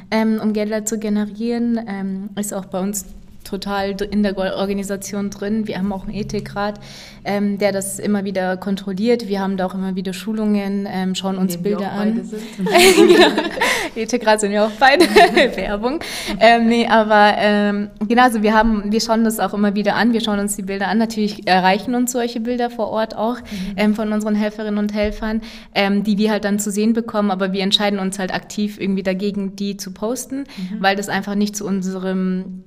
ähm, 0.09 0.39
um 0.41 0.53
Gelder 0.53 0.85
zu 0.85 0.97
generieren. 0.97 1.79
Ähm, 1.85 2.29
ist 2.35 2.53
auch 2.53 2.65
bei 2.65 2.79
uns 2.79 3.05
total 3.45 3.95
in 4.11 4.23
der 4.23 4.37
Organisation 4.37 5.29
drin. 5.29 5.67
Wir 5.67 5.77
haben 5.77 5.93
auch 5.93 6.03
einen 6.03 6.13
Ethikrat, 6.13 6.79
ähm, 7.23 7.57
der 7.57 7.71
das 7.71 7.99
immer 7.99 8.25
wieder 8.25 8.57
kontrolliert. 8.57 9.27
Wir 9.27 9.39
haben 9.39 9.55
da 9.57 9.65
auch 9.65 9.73
immer 9.73 9.95
wieder 9.95 10.13
Schulungen, 10.13 10.87
ähm, 10.91 11.15
schauen 11.15 11.37
uns 11.37 11.57
Bilder 11.57 11.91
an. 11.91 12.29
genau. 12.57 13.27
Ethikrat 13.95 14.41
sind 14.41 14.51
ja 14.51 14.65
auch 14.65 14.71
beide 14.79 15.05
Werbung. 15.55 15.99
Ähm, 16.39 16.67
nee, 16.67 16.87
aber 16.87 17.35
ähm, 17.37 17.89
genau, 18.07 18.23
also 18.23 18.41
wir 18.41 18.53
haben, 18.53 18.91
wir 18.91 18.99
schauen 18.99 19.23
das 19.23 19.39
auch 19.39 19.53
immer 19.53 19.75
wieder 19.75 19.95
an. 19.95 20.11
Wir 20.11 20.21
schauen 20.21 20.39
uns 20.39 20.55
die 20.55 20.63
Bilder 20.63 20.87
an. 20.87 20.97
Natürlich 20.97 21.47
erreichen 21.47 21.95
uns 21.95 22.11
solche 22.11 22.39
Bilder 22.39 22.69
vor 22.69 22.89
Ort 22.89 23.15
auch 23.15 23.39
mhm. 23.39 23.45
Ähm, 23.77 23.95
von 23.95 24.11
unseren 24.11 24.35
Helferinnen 24.35 24.77
und 24.77 24.93
Helfern, 24.93 25.41
ähm, 25.73 26.03
die 26.03 26.17
wir 26.17 26.31
halt 26.31 26.45
dann 26.45 26.59
zu 26.59 26.71
sehen 26.71 26.93
bekommen. 26.93 27.31
Aber 27.31 27.53
wir 27.53 27.61
entscheiden 27.61 27.99
uns 27.99 28.19
halt 28.19 28.33
aktiv 28.33 28.79
irgendwie 28.79 29.03
dagegen, 29.03 29.55
die 29.55 29.77
zu 29.77 29.91
posten, 29.91 30.39
mhm. 30.39 30.77
weil 30.79 30.95
das 30.95 31.09
einfach 31.09 31.35
nicht 31.35 31.55
zu 31.55 31.65
unserem 31.65 32.63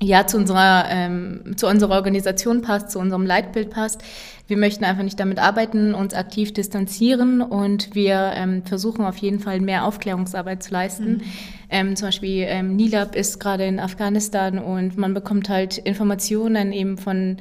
ja, 0.00 0.26
zu 0.26 0.36
unserer, 0.36 0.84
ähm, 0.88 1.56
zu 1.56 1.66
unserer 1.66 1.96
Organisation 1.96 2.62
passt, 2.62 2.90
zu 2.90 2.98
unserem 2.98 3.26
Leitbild 3.26 3.70
passt. 3.70 4.02
Wir 4.46 4.56
möchten 4.56 4.84
einfach 4.84 5.02
nicht 5.02 5.18
damit 5.18 5.38
arbeiten, 5.38 5.92
uns 5.92 6.14
aktiv 6.14 6.54
distanzieren 6.54 7.42
und 7.42 7.94
wir 7.94 8.32
ähm, 8.34 8.62
versuchen 8.64 9.04
auf 9.04 9.16
jeden 9.16 9.40
Fall 9.40 9.60
mehr 9.60 9.84
Aufklärungsarbeit 9.84 10.62
zu 10.62 10.72
leisten. 10.72 11.10
Mhm. 11.10 11.22
Ähm, 11.68 11.96
zum 11.96 12.08
Beispiel 12.08 12.46
ähm, 12.48 12.76
NILAB 12.76 13.14
ist 13.14 13.40
gerade 13.40 13.66
in 13.66 13.80
Afghanistan 13.80 14.58
und 14.58 14.96
man 14.96 15.14
bekommt 15.14 15.48
halt 15.48 15.78
Informationen 15.78 16.72
eben 16.72 16.96
von 16.96 17.36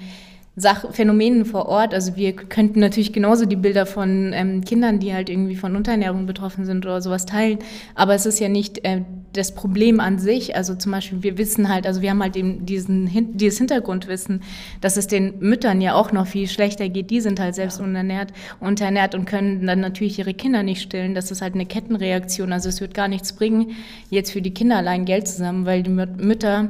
Sach 0.60 0.91
Phänomenen 0.91 1.46
vor 1.46 1.67
Ort. 1.67 1.93
Also 1.93 2.15
wir 2.15 2.34
könnten 2.34 2.80
natürlich 2.80 3.13
genauso 3.13 3.46
die 3.46 3.56
Bilder 3.56 3.86
von 3.86 4.34
ähm, 4.34 4.65
Kindern, 4.65 4.98
die 4.98 5.13
halt 5.13 5.30
irgendwie 5.30 5.56
von 5.56 5.76
Unterernährung 5.76 6.26
betroffen 6.26 6.65
sind 6.65 6.84
oder 6.84 7.00
sowas 7.00 7.28
teilen. 7.28 7.60
Aber 7.93 8.15
es 8.15 8.26
ist 8.26 8.39
ja 8.39 8.50
nicht 8.50 8.84
äh, 8.84 9.04
das 9.34 9.54
Problem 9.54 10.00
an 10.00 10.17
sich. 10.17 10.56
Also 10.56 10.74
zum 10.74 10.93
Beispiel, 10.93 11.22
wir 11.22 11.38
wissen 11.38 11.70
halt, 11.70 11.86
also 11.86 12.02
wir 12.02 12.10
haben 12.10 12.24
halt 12.24 12.36
eben 12.36 12.65
diesen, 12.65 13.38
dieses 13.38 13.60
Hintergrundwissen, 13.60 14.41
dass 14.82 14.98
es 14.98 15.06
den 15.06 15.38
Müttern 15.39 15.80
ja 15.80 15.93
auch 15.93 16.12
noch 16.12 16.26
viel 16.26 16.48
schlechter 16.48 16.89
geht. 16.89 17.12
Die 17.12 17.22
sind 17.22 17.39
halt 17.39 17.54
selbst 17.54 17.78
ja. 17.78 17.86
unterernährt, 17.86 18.34
unterernährt 18.60 19.13
und 19.13 19.26
können 19.26 19.67
dann 19.67 19.80
natürlich 19.80 20.17
ihre 20.17 20.34
Kinder 20.34 20.63
nicht 20.63 20.82
stillen. 20.82 21.13
Das 21.13 21.30
ist 21.30 21.43
halt 21.43 21.54
eine 21.54 21.67
Kettenreaktion. 21.67 22.52
Also 22.52 22.70
es 22.70 22.82
wird 22.82 22.96
gar 22.96 23.08
nichts 23.08 23.34
bringen, 23.34 23.76
jetzt 24.10 24.32
für 24.32 24.41
die 24.41 24.56
Kinder 24.56 24.78
allein 24.78 25.06
Geld 25.06 25.28
zusammen, 25.28 25.67
weil 25.67 25.84
die 25.84 25.91
Mütter 25.91 26.70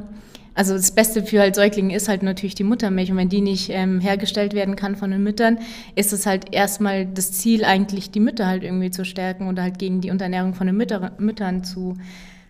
also 0.57 0.73
das 0.73 0.89
Beste 0.91 1.21
für 1.21 1.39
halt 1.39 1.53
Säuglinge 1.55 1.95
ist 1.95 2.09
halt 2.09 2.23
natürlich 2.23 2.55
die 2.55 2.63
Muttermilch. 2.63 3.11
Und 3.11 3.17
wenn 3.17 3.29
die 3.29 3.41
nicht 3.41 3.69
ähm, 3.69 3.99
hergestellt 3.99 4.55
werden 4.55 4.75
kann 4.75 4.95
von 4.95 5.11
den 5.11 5.21
Müttern, 5.21 5.59
ist 5.95 6.13
es 6.13 6.25
halt 6.25 6.51
erstmal 6.53 7.05
das 7.05 7.31
Ziel, 7.31 7.63
eigentlich 7.63 8.09
die 8.09 8.19
Mütter 8.19 8.47
halt 8.47 8.63
irgendwie 8.63 8.89
zu 8.89 9.05
stärken 9.05 9.47
oder 9.47 9.61
halt 9.61 9.77
gegen 9.77 10.01
die 10.01 10.09
Unterernährung 10.09 10.55
von 10.55 10.65
den 10.65 10.75
Mütter, 10.75 11.11
Müttern 11.19 11.63
zu 11.63 11.95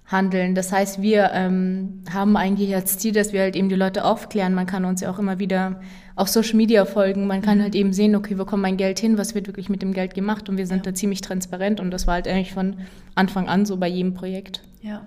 handeln. 0.05 0.55
Das 0.55 0.71
heißt, 0.71 1.01
wir 1.01 1.31
ähm, 1.33 2.03
haben 2.09 2.37
eigentlich 2.37 2.73
als 2.73 2.97
Ziel, 2.97 3.11
dass 3.11 3.33
wir 3.33 3.41
halt 3.41 3.57
eben 3.57 3.67
die 3.67 3.75
Leute 3.75 4.05
aufklären. 4.05 4.53
Man 4.53 4.67
kann 4.67 4.85
uns 4.85 5.01
ja 5.01 5.11
auch 5.11 5.19
immer 5.19 5.39
wieder 5.39 5.81
auf 6.15 6.29
Social 6.29 6.55
Media 6.55 6.85
folgen. 6.85 7.27
Man 7.27 7.41
kann 7.41 7.57
mhm. 7.57 7.63
halt 7.63 7.75
eben 7.75 7.91
sehen, 7.91 8.15
okay, 8.15 8.39
wo 8.39 8.45
kommt 8.45 8.61
mein 8.61 8.77
Geld 8.77 8.99
hin, 8.99 9.17
was 9.17 9.35
wird 9.35 9.47
wirklich 9.47 9.67
mit 9.67 9.81
dem 9.81 9.91
Geld 9.91 10.13
gemacht 10.13 10.47
und 10.47 10.57
wir 10.57 10.65
sind 10.65 10.85
ja. 10.85 10.91
da 10.93 10.95
ziemlich 10.95 11.19
transparent 11.19 11.81
und 11.81 11.91
das 11.91 12.07
war 12.07 12.13
halt 12.13 12.27
eigentlich 12.29 12.53
von 12.53 12.77
Anfang 13.15 13.49
an 13.49 13.65
so 13.65 13.75
bei 13.75 13.89
jedem 13.89 14.13
Projekt. 14.13 14.61
Ja. 14.81 15.05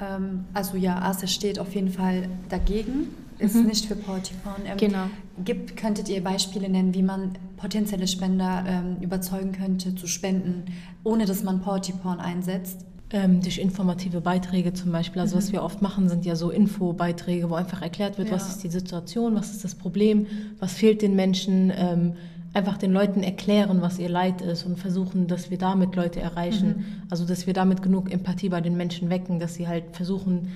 Ähm, 0.00 0.44
also 0.54 0.76
ja, 0.76 1.00
ASA 1.00 1.26
steht 1.26 1.58
auf 1.58 1.74
jeden 1.74 1.90
Fall 1.90 2.28
dagegen, 2.48 3.08
ist 3.38 3.56
mhm. 3.56 3.66
nicht 3.66 3.86
für 3.86 3.96
Portiporn. 3.96 4.62
Ähm, 4.66 4.76
genau. 4.76 5.06
Gibt, 5.44 5.76
könntet 5.76 6.08
ihr 6.08 6.22
Beispiele 6.22 6.68
nennen, 6.68 6.94
wie 6.94 7.02
man 7.02 7.32
potenzielle 7.56 8.06
Spender 8.06 8.64
ähm, 8.66 8.96
überzeugen 9.00 9.52
könnte 9.52 9.94
zu 9.94 10.06
spenden, 10.06 10.64
ohne 11.04 11.26
dass 11.26 11.42
man 11.42 11.60
Portiporn 11.60 12.20
einsetzt? 12.20 12.84
Ähm, 13.12 13.40
durch 13.40 13.58
informative 13.58 14.20
Beiträge 14.20 14.72
zum 14.72 14.92
Beispiel. 14.92 15.20
Also 15.20 15.34
mhm. 15.34 15.38
was 15.38 15.52
wir 15.52 15.62
oft 15.62 15.82
machen, 15.82 16.08
sind 16.08 16.24
ja 16.24 16.36
so 16.36 16.50
Infobeiträge, 16.50 17.50
wo 17.50 17.54
einfach 17.54 17.82
erklärt 17.82 18.18
wird, 18.18 18.28
ja. 18.28 18.34
was 18.34 18.48
ist 18.48 18.62
die 18.62 18.68
Situation, 18.68 19.34
was 19.34 19.50
ist 19.50 19.64
das 19.64 19.74
Problem, 19.74 20.26
was 20.60 20.74
fehlt 20.74 21.02
den 21.02 21.16
Menschen, 21.16 21.72
ähm, 21.74 22.12
einfach 22.52 22.78
den 22.78 22.92
Leuten 22.92 23.22
erklären, 23.22 23.80
was 23.80 23.98
ihr 23.98 24.08
Leid 24.08 24.40
ist 24.40 24.64
und 24.64 24.78
versuchen, 24.78 25.28
dass 25.28 25.50
wir 25.50 25.58
damit 25.58 25.94
Leute 25.94 26.20
erreichen. 26.20 26.68
Mhm. 26.68 26.84
Also 27.10 27.24
dass 27.24 27.46
wir 27.46 27.54
damit 27.54 27.82
genug 27.82 28.10
Empathie 28.12 28.48
bei 28.48 28.60
den 28.60 28.76
Menschen 28.76 29.08
wecken, 29.10 29.38
dass 29.38 29.54
sie 29.54 29.68
halt 29.68 29.84
versuchen, 29.92 30.48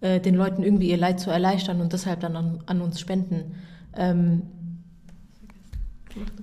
äh, 0.00 0.20
den 0.20 0.34
Leuten 0.34 0.62
irgendwie 0.62 0.90
ihr 0.90 0.98
Leid 0.98 1.20
zu 1.20 1.30
erleichtern 1.30 1.80
und 1.80 1.92
deshalb 1.92 2.20
dann 2.20 2.36
an, 2.36 2.58
an 2.66 2.80
uns 2.80 3.00
spenden. 3.00 3.56
Ähm, 3.96 4.42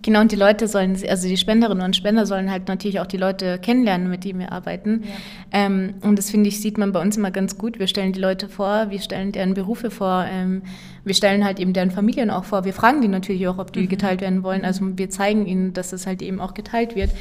Genau, 0.02 0.22
und 0.22 0.32
die 0.32 0.36
Leute 0.36 0.68
sollen, 0.68 0.98
also 1.08 1.28
die 1.28 1.38
Spenderinnen 1.38 1.84
und 1.84 1.96
Spender 1.96 2.26
sollen 2.26 2.50
halt 2.50 2.68
natürlich 2.68 3.00
auch 3.00 3.06
die 3.06 3.18
Leute 3.18 3.60
kennenlernen, 3.60 4.10
mit 4.10 4.24
denen 4.24 4.40
wir 4.40 4.52
arbeiten. 4.52 5.04
Ja. 5.04 5.66
Ähm, 5.66 5.96
und 6.02 6.18
das 6.18 6.32
finde 6.32 6.50
ich, 6.50 6.60
sieht 6.60 6.78
man 6.78 6.92
bei 6.92 7.02
uns 7.02 7.18
immer 7.18 7.32
ganz 7.32 7.58
gut. 7.58 7.80
Wir 7.80 7.88
stellen 7.88 8.14
die 8.14 8.20
Leute 8.20 8.50
vor, 8.50 8.90
wir 8.90 9.00
stellen 9.00 9.32
deren 9.32 9.54
Berufe 9.54 9.92
vor, 9.92 10.26
ähm, 10.30 10.64
wir 11.04 11.14
stellen 11.14 11.46
halt 11.46 11.60
eben 11.60 11.74
deren 11.74 11.92
Familien 11.92 12.30
auch 12.30 12.46
vor. 12.46 12.66
Wir 12.66 12.74
fragen 12.74 13.02
die 13.02 13.08
natürlich 13.08 13.48
auch, 13.48 13.58
ob 13.58 13.72
die 13.74 13.82
mhm. 13.82 13.90
geteilt 13.90 14.22
werden 14.22 14.44
wollen. 14.44 14.66
Also 14.66 14.86
wir 14.98 15.10
zeigen 15.10 15.46
ihnen, 15.46 15.74
dass 15.74 15.94
es 15.94 16.08
halt 16.08 16.22
eben 16.22 16.40
auch 16.40 16.54
geteilt 16.54 16.96
wird. 16.96 17.12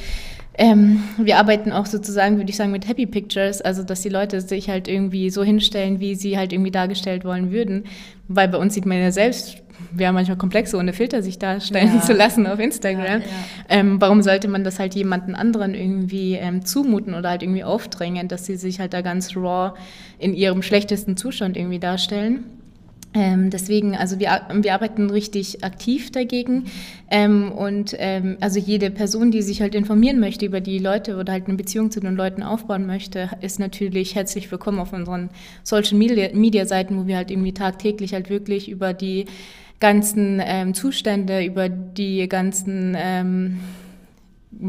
Ähm, 0.57 1.03
wir 1.17 1.37
arbeiten 1.37 1.71
auch 1.71 1.85
sozusagen, 1.85 2.37
würde 2.37 2.49
ich 2.49 2.57
sagen, 2.57 2.71
mit 2.71 2.85
Happy 2.85 3.05
Pictures, 3.05 3.61
also 3.61 3.81
dass 3.81 4.01
die 4.01 4.09
Leute 4.09 4.41
sich 4.41 4.69
halt 4.69 4.89
irgendwie 4.89 5.29
so 5.29 5.41
hinstellen, 5.41 6.01
wie 6.01 6.15
sie 6.15 6.37
halt 6.37 6.51
irgendwie 6.51 6.71
dargestellt 6.71 7.23
wollen 7.23 7.51
würden. 7.51 7.85
Weil 8.29 8.47
bei 8.47 8.57
uns 8.57 8.75
sieht 8.75 8.85
man 8.85 8.99
ja 8.99 9.11
selbst, 9.11 9.57
wäre 9.91 10.13
manchmal 10.13 10.37
komplex, 10.37 10.73
ohne 10.75 10.93
Filter 10.93 11.21
sich 11.21 11.39
darstellen 11.39 11.95
ja. 11.95 12.01
zu 12.01 12.13
lassen 12.13 12.47
auf 12.47 12.59
Instagram. 12.59 13.05
Ja, 13.05 13.17
ja. 13.17 13.23
Ähm, 13.69 13.99
warum 13.99 14.21
sollte 14.21 14.47
man 14.47 14.63
das 14.63 14.79
halt 14.79 14.95
jemanden 14.95 15.35
anderen 15.35 15.73
irgendwie 15.73 16.35
ähm, 16.35 16.63
zumuten 16.63 17.15
oder 17.15 17.29
halt 17.29 17.43
irgendwie 17.43 17.63
aufdrängen, 17.63 18.27
dass 18.27 18.45
sie 18.45 18.55
sich 18.55 18.79
halt 18.79 18.93
da 18.93 19.01
ganz 19.01 19.35
raw 19.35 19.73
in 20.19 20.33
ihrem 20.33 20.61
schlechtesten 20.61 21.17
Zustand 21.17 21.57
irgendwie 21.57 21.79
darstellen? 21.79 22.45
Ähm, 23.13 23.49
deswegen, 23.49 23.95
also 23.95 24.19
wir, 24.19 24.41
wir 24.53 24.73
arbeiten 24.73 25.09
richtig 25.09 25.63
aktiv 25.63 26.11
dagegen. 26.11 26.65
Ähm, 27.09 27.51
und 27.51 27.95
ähm, 27.97 28.37
also 28.39 28.59
jede 28.59 28.91
Person, 28.91 29.31
die 29.31 29.41
sich 29.41 29.61
halt 29.61 29.73
informieren 29.73 30.19
möchte 30.19 30.45
über 30.45 30.61
die 30.61 30.77
Leute 30.77 31.17
oder 31.17 31.33
halt 31.33 31.47
eine 31.47 31.57
Beziehung 31.57 31.89
zu 31.89 31.99
den 31.99 32.15
Leuten 32.15 32.43
aufbauen 32.43 32.85
möchte, 32.85 33.29
ist 33.41 33.59
natürlich 33.59 34.13
herzlich 34.13 34.51
willkommen 34.51 34.79
auf 34.79 34.93
unseren 34.93 35.29
Social 35.63 35.97
Media, 35.97 36.29
Media 36.33 36.65
Seiten, 36.65 36.97
wo 36.97 37.07
wir 37.07 37.17
halt 37.17 37.31
irgendwie 37.31 37.53
tagtäglich 37.53 38.13
halt 38.13 38.29
wirklich 38.29 38.69
über 38.69 38.93
die 38.93 39.25
ganzen 39.79 40.39
ähm, 40.43 40.75
Zustände, 40.75 41.43
über 41.43 41.67
die 41.67 42.27
ganzen 42.27 42.95
ähm, 42.95 43.59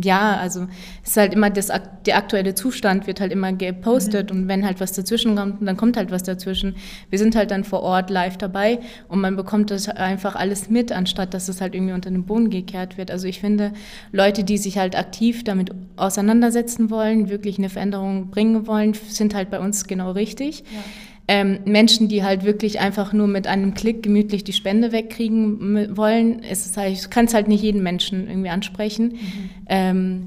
ja, 0.03 0.37
also 0.37 0.67
es 1.03 1.11
ist 1.11 1.17
halt 1.17 1.33
immer 1.33 1.49
das, 1.49 1.71
der 2.05 2.17
aktuelle 2.17 2.55
Zustand 2.55 3.07
wird 3.07 3.19
halt 3.19 3.33
immer 3.33 3.53
gepostet 3.53 4.31
mhm. 4.31 4.41
und 4.41 4.49
wenn 4.49 4.65
halt 4.65 4.79
was 4.79 4.93
dazwischen 4.93 5.37
kommt, 5.37 5.67
dann 5.67 5.77
kommt 5.77 5.97
halt 5.97 6.11
was 6.11 6.23
dazwischen. 6.23 6.77
Wir 7.09 7.19
sind 7.19 7.35
halt 7.35 7.51
dann 7.51 7.65
vor 7.65 7.83
Ort 7.83 8.11
live 8.11 8.37
dabei 8.37 8.81
und 9.09 9.21
man 9.21 9.37
bekommt 9.37 9.71
das 9.71 9.89
einfach 9.89 10.37
alles 10.37 10.69
mit, 10.69 10.93
anstatt 10.93 11.33
dass 11.33 11.49
es 11.49 11.63
halt 11.63 11.75
irgendwie 11.75 11.95
unter 11.95 12.11
den 12.11 12.25
Boden 12.25 12.51
gekehrt 12.51 12.99
wird. 12.99 13.11
Also 13.11 13.27
ich 13.27 13.41
finde, 13.41 13.73
Leute, 14.13 14.45
die 14.45 14.59
sich 14.59 14.77
halt 14.77 14.97
aktiv 14.97 15.45
damit 15.45 15.71
auseinandersetzen 15.97 16.91
wollen, 16.91 17.31
wirklich 17.31 17.57
eine 17.59 17.71
Veränderung 17.71 18.29
bringen 18.31 18.67
wollen, 18.67 18.93
sind 18.93 19.35
halt 19.35 19.51
bei 19.51 19.61
uns 19.61 19.87
genau 19.87 20.11
richtig. 20.11 20.61
Ja 20.61 20.81
ähm, 21.31 21.61
Menschen, 21.65 22.09
die 22.09 22.25
halt 22.25 22.43
wirklich 22.43 22.81
einfach 22.81 23.13
nur 23.13 23.29
mit 23.29 23.47
einem 23.47 23.75
Klick 23.75 24.03
gemütlich 24.03 24.43
die 24.43 24.53
Spende 24.53 24.91
wegkriegen 24.91 25.97
wollen, 25.97 26.41
ist 26.41 26.67
es 26.67 26.77
halt, 26.77 26.93
ich 26.93 27.09
kann 27.09 27.27
es 27.27 27.35
halt 27.35 27.47
nicht 27.47 27.63
jeden 27.63 27.85
Menschen 27.85 28.29
irgendwie 28.29 28.49
ansprechen. 28.49 29.13
Mhm. 29.13 29.51
Ähm, 29.69 30.23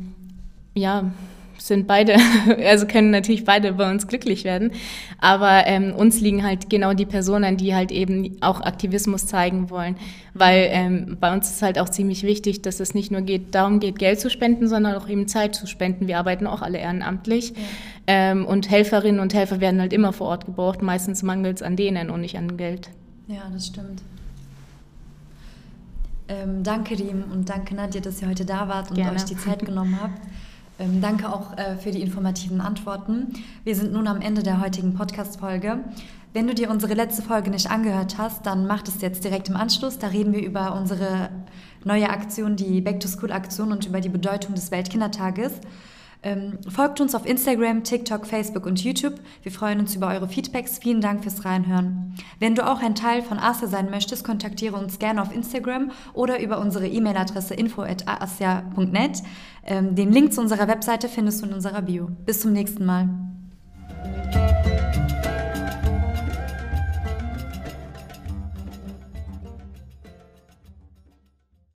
ja, 0.76 1.12
sind 1.58 1.88
beide, 1.88 2.16
also 2.66 2.86
können 2.88 3.12
natürlich 3.12 3.44
beide 3.44 3.74
bei 3.74 3.92
uns 3.92 4.08
glücklich 4.08 4.46
werden. 4.46 4.72
Aber 5.20 5.68
ähm, 5.68 5.94
uns 5.94 6.22
liegen 6.22 6.42
halt 6.42 6.70
genau 6.70 6.94
die 6.94 7.06
Personen, 7.06 7.58
die 7.58 7.76
halt 7.76 7.92
eben 7.92 8.38
auch 8.40 8.62
Aktivismus 8.62 9.26
zeigen 9.26 9.70
wollen. 9.70 9.98
Weil 10.34 10.70
ähm, 10.72 11.18
bei 11.20 11.34
uns 11.34 11.50
ist 11.50 11.62
halt 11.62 11.80
auch 11.80 11.90
ziemlich 11.90 12.24
wichtig, 12.24 12.62
dass 12.62 12.80
es 12.80 12.94
nicht 12.94 13.12
nur 13.12 13.22
geht, 13.22 13.54
darum 13.56 13.82
geht, 13.82 14.00
Geld 14.00 14.22
zu 14.22 14.30
spenden, 14.30 14.70
sondern 14.70 14.96
auch 14.96 15.10
eben 15.10 15.28
Zeit 15.28 15.54
zu 15.54 15.68
spenden. 15.68 16.08
Wir 16.08 16.18
arbeiten 16.18 16.48
auch 16.48 16.62
alle 16.62 16.78
ehrenamtlich. 16.78 17.50
Ja. 17.50 17.56
Ähm, 18.06 18.46
und 18.46 18.70
Helferinnen 18.70 19.20
und 19.20 19.34
Helfer 19.34 19.62
werden 19.62 19.80
halt 19.80 19.94
immer 19.94 20.12
vor 20.12 20.28
Ort 20.28 20.46
gebraucht. 20.46 20.82
Meistens 20.82 21.24
mangelt 21.24 21.58
es 21.58 21.64
an 21.64 21.76
denen 21.76 22.10
und 22.10 22.22
nicht 22.22 22.38
an 22.38 22.58
Geld. 22.58 22.90
Ja, 23.28 23.44
das 23.52 23.68
stimmt. 23.68 24.02
Ähm, 26.28 26.64
danke, 26.64 26.98
Riem, 26.98 27.24
und 27.32 27.50
danke, 27.50 27.76
Nadja, 27.76 28.02
dass 28.02 28.22
ihr 28.22 28.30
heute 28.30 28.46
da 28.46 28.68
wart 28.68 28.90
und 28.90 28.96
Gerne. 28.96 29.14
euch 29.14 29.26
die 29.26 29.38
Zeit 29.38 29.66
genommen 29.66 30.00
habt. 30.02 30.20
Ähm, 30.80 31.02
danke 31.02 31.32
auch 31.32 31.58
äh, 31.58 31.76
für 31.78 31.92
die 31.92 32.02
informativen 32.02 32.60
Antworten. 32.60 33.34
Wir 33.64 33.76
sind 33.76 33.94
nun 33.94 34.08
am 34.08 34.22
Ende 34.22 34.42
der 34.42 34.60
heutigen 34.62 34.94
Podcast-Folge. 34.94 35.80
Wenn 36.34 36.48
du 36.48 36.56
dir 36.56 36.72
unsere 36.72 36.96
letzte 36.96 37.22
Folge 37.22 37.52
nicht 37.52 37.70
angehört 37.70 38.18
hast, 38.18 38.46
dann 38.46 38.66
mach 38.66 38.82
das 38.82 39.02
jetzt 39.02 39.24
direkt 39.24 39.50
im 39.50 39.56
Anschluss. 39.56 40.00
Da 40.00 40.08
reden 40.08 40.34
wir 40.34 40.44
über 40.44 40.76
unsere 40.76 41.30
neue 41.84 42.10
Aktion, 42.10 42.56
die 42.56 42.82
Back-to-School-Aktion 42.82 43.72
und 43.72 43.86
über 43.86 44.02
die 44.02 44.10
Bedeutung 44.10 44.56
des 44.56 44.72
Weltkindertages. 44.72 45.52
Ähm, 46.24 46.58
folgt 46.70 47.02
uns 47.02 47.16
auf 47.16 47.26
Instagram, 47.26 47.84
TikTok, 47.84 48.26
Facebook 48.26 48.66
und 48.66 48.84
YouTube. 48.84 49.16
Wir 49.42 49.52
freuen 49.52 49.80
uns 49.80 49.96
über 49.96 50.08
eure 50.08 50.28
Feedbacks. 50.28 50.80
Vielen 50.80 51.02
Dank 51.02 51.24
fürs 51.24 51.44
Reinhören. 51.44 52.16
Wenn 52.40 52.56
du 52.56 52.66
auch 52.66 52.82
ein 52.82 52.96
Teil 52.96 53.22
von 53.22 53.40
ASIA 53.40 53.68
sein 53.68 53.90
möchtest, 53.90 54.24
kontaktiere 54.24 54.78
uns 54.78 55.00
gerne 55.00 55.22
auf 55.22 55.36
Instagram 55.36 55.92
oder 56.14 56.42
über 56.42 56.60
unsere 56.60 56.88
E-Mail-Adresse 56.88 57.54
info.asia.net. 57.54 59.24
Ähm, 59.66 59.96
den 59.96 60.12
Link 60.12 60.34
zu 60.34 60.42
unserer 60.42 60.68
Webseite 60.68 61.10
findest 61.10 61.42
du 61.42 61.48
in 61.48 61.54
unserer 61.54 61.82
Bio. 61.82 62.10
Bis 62.26 62.40
zum 62.42 62.54
nächsten 62.54 62.86
Mal. 62.86 63.10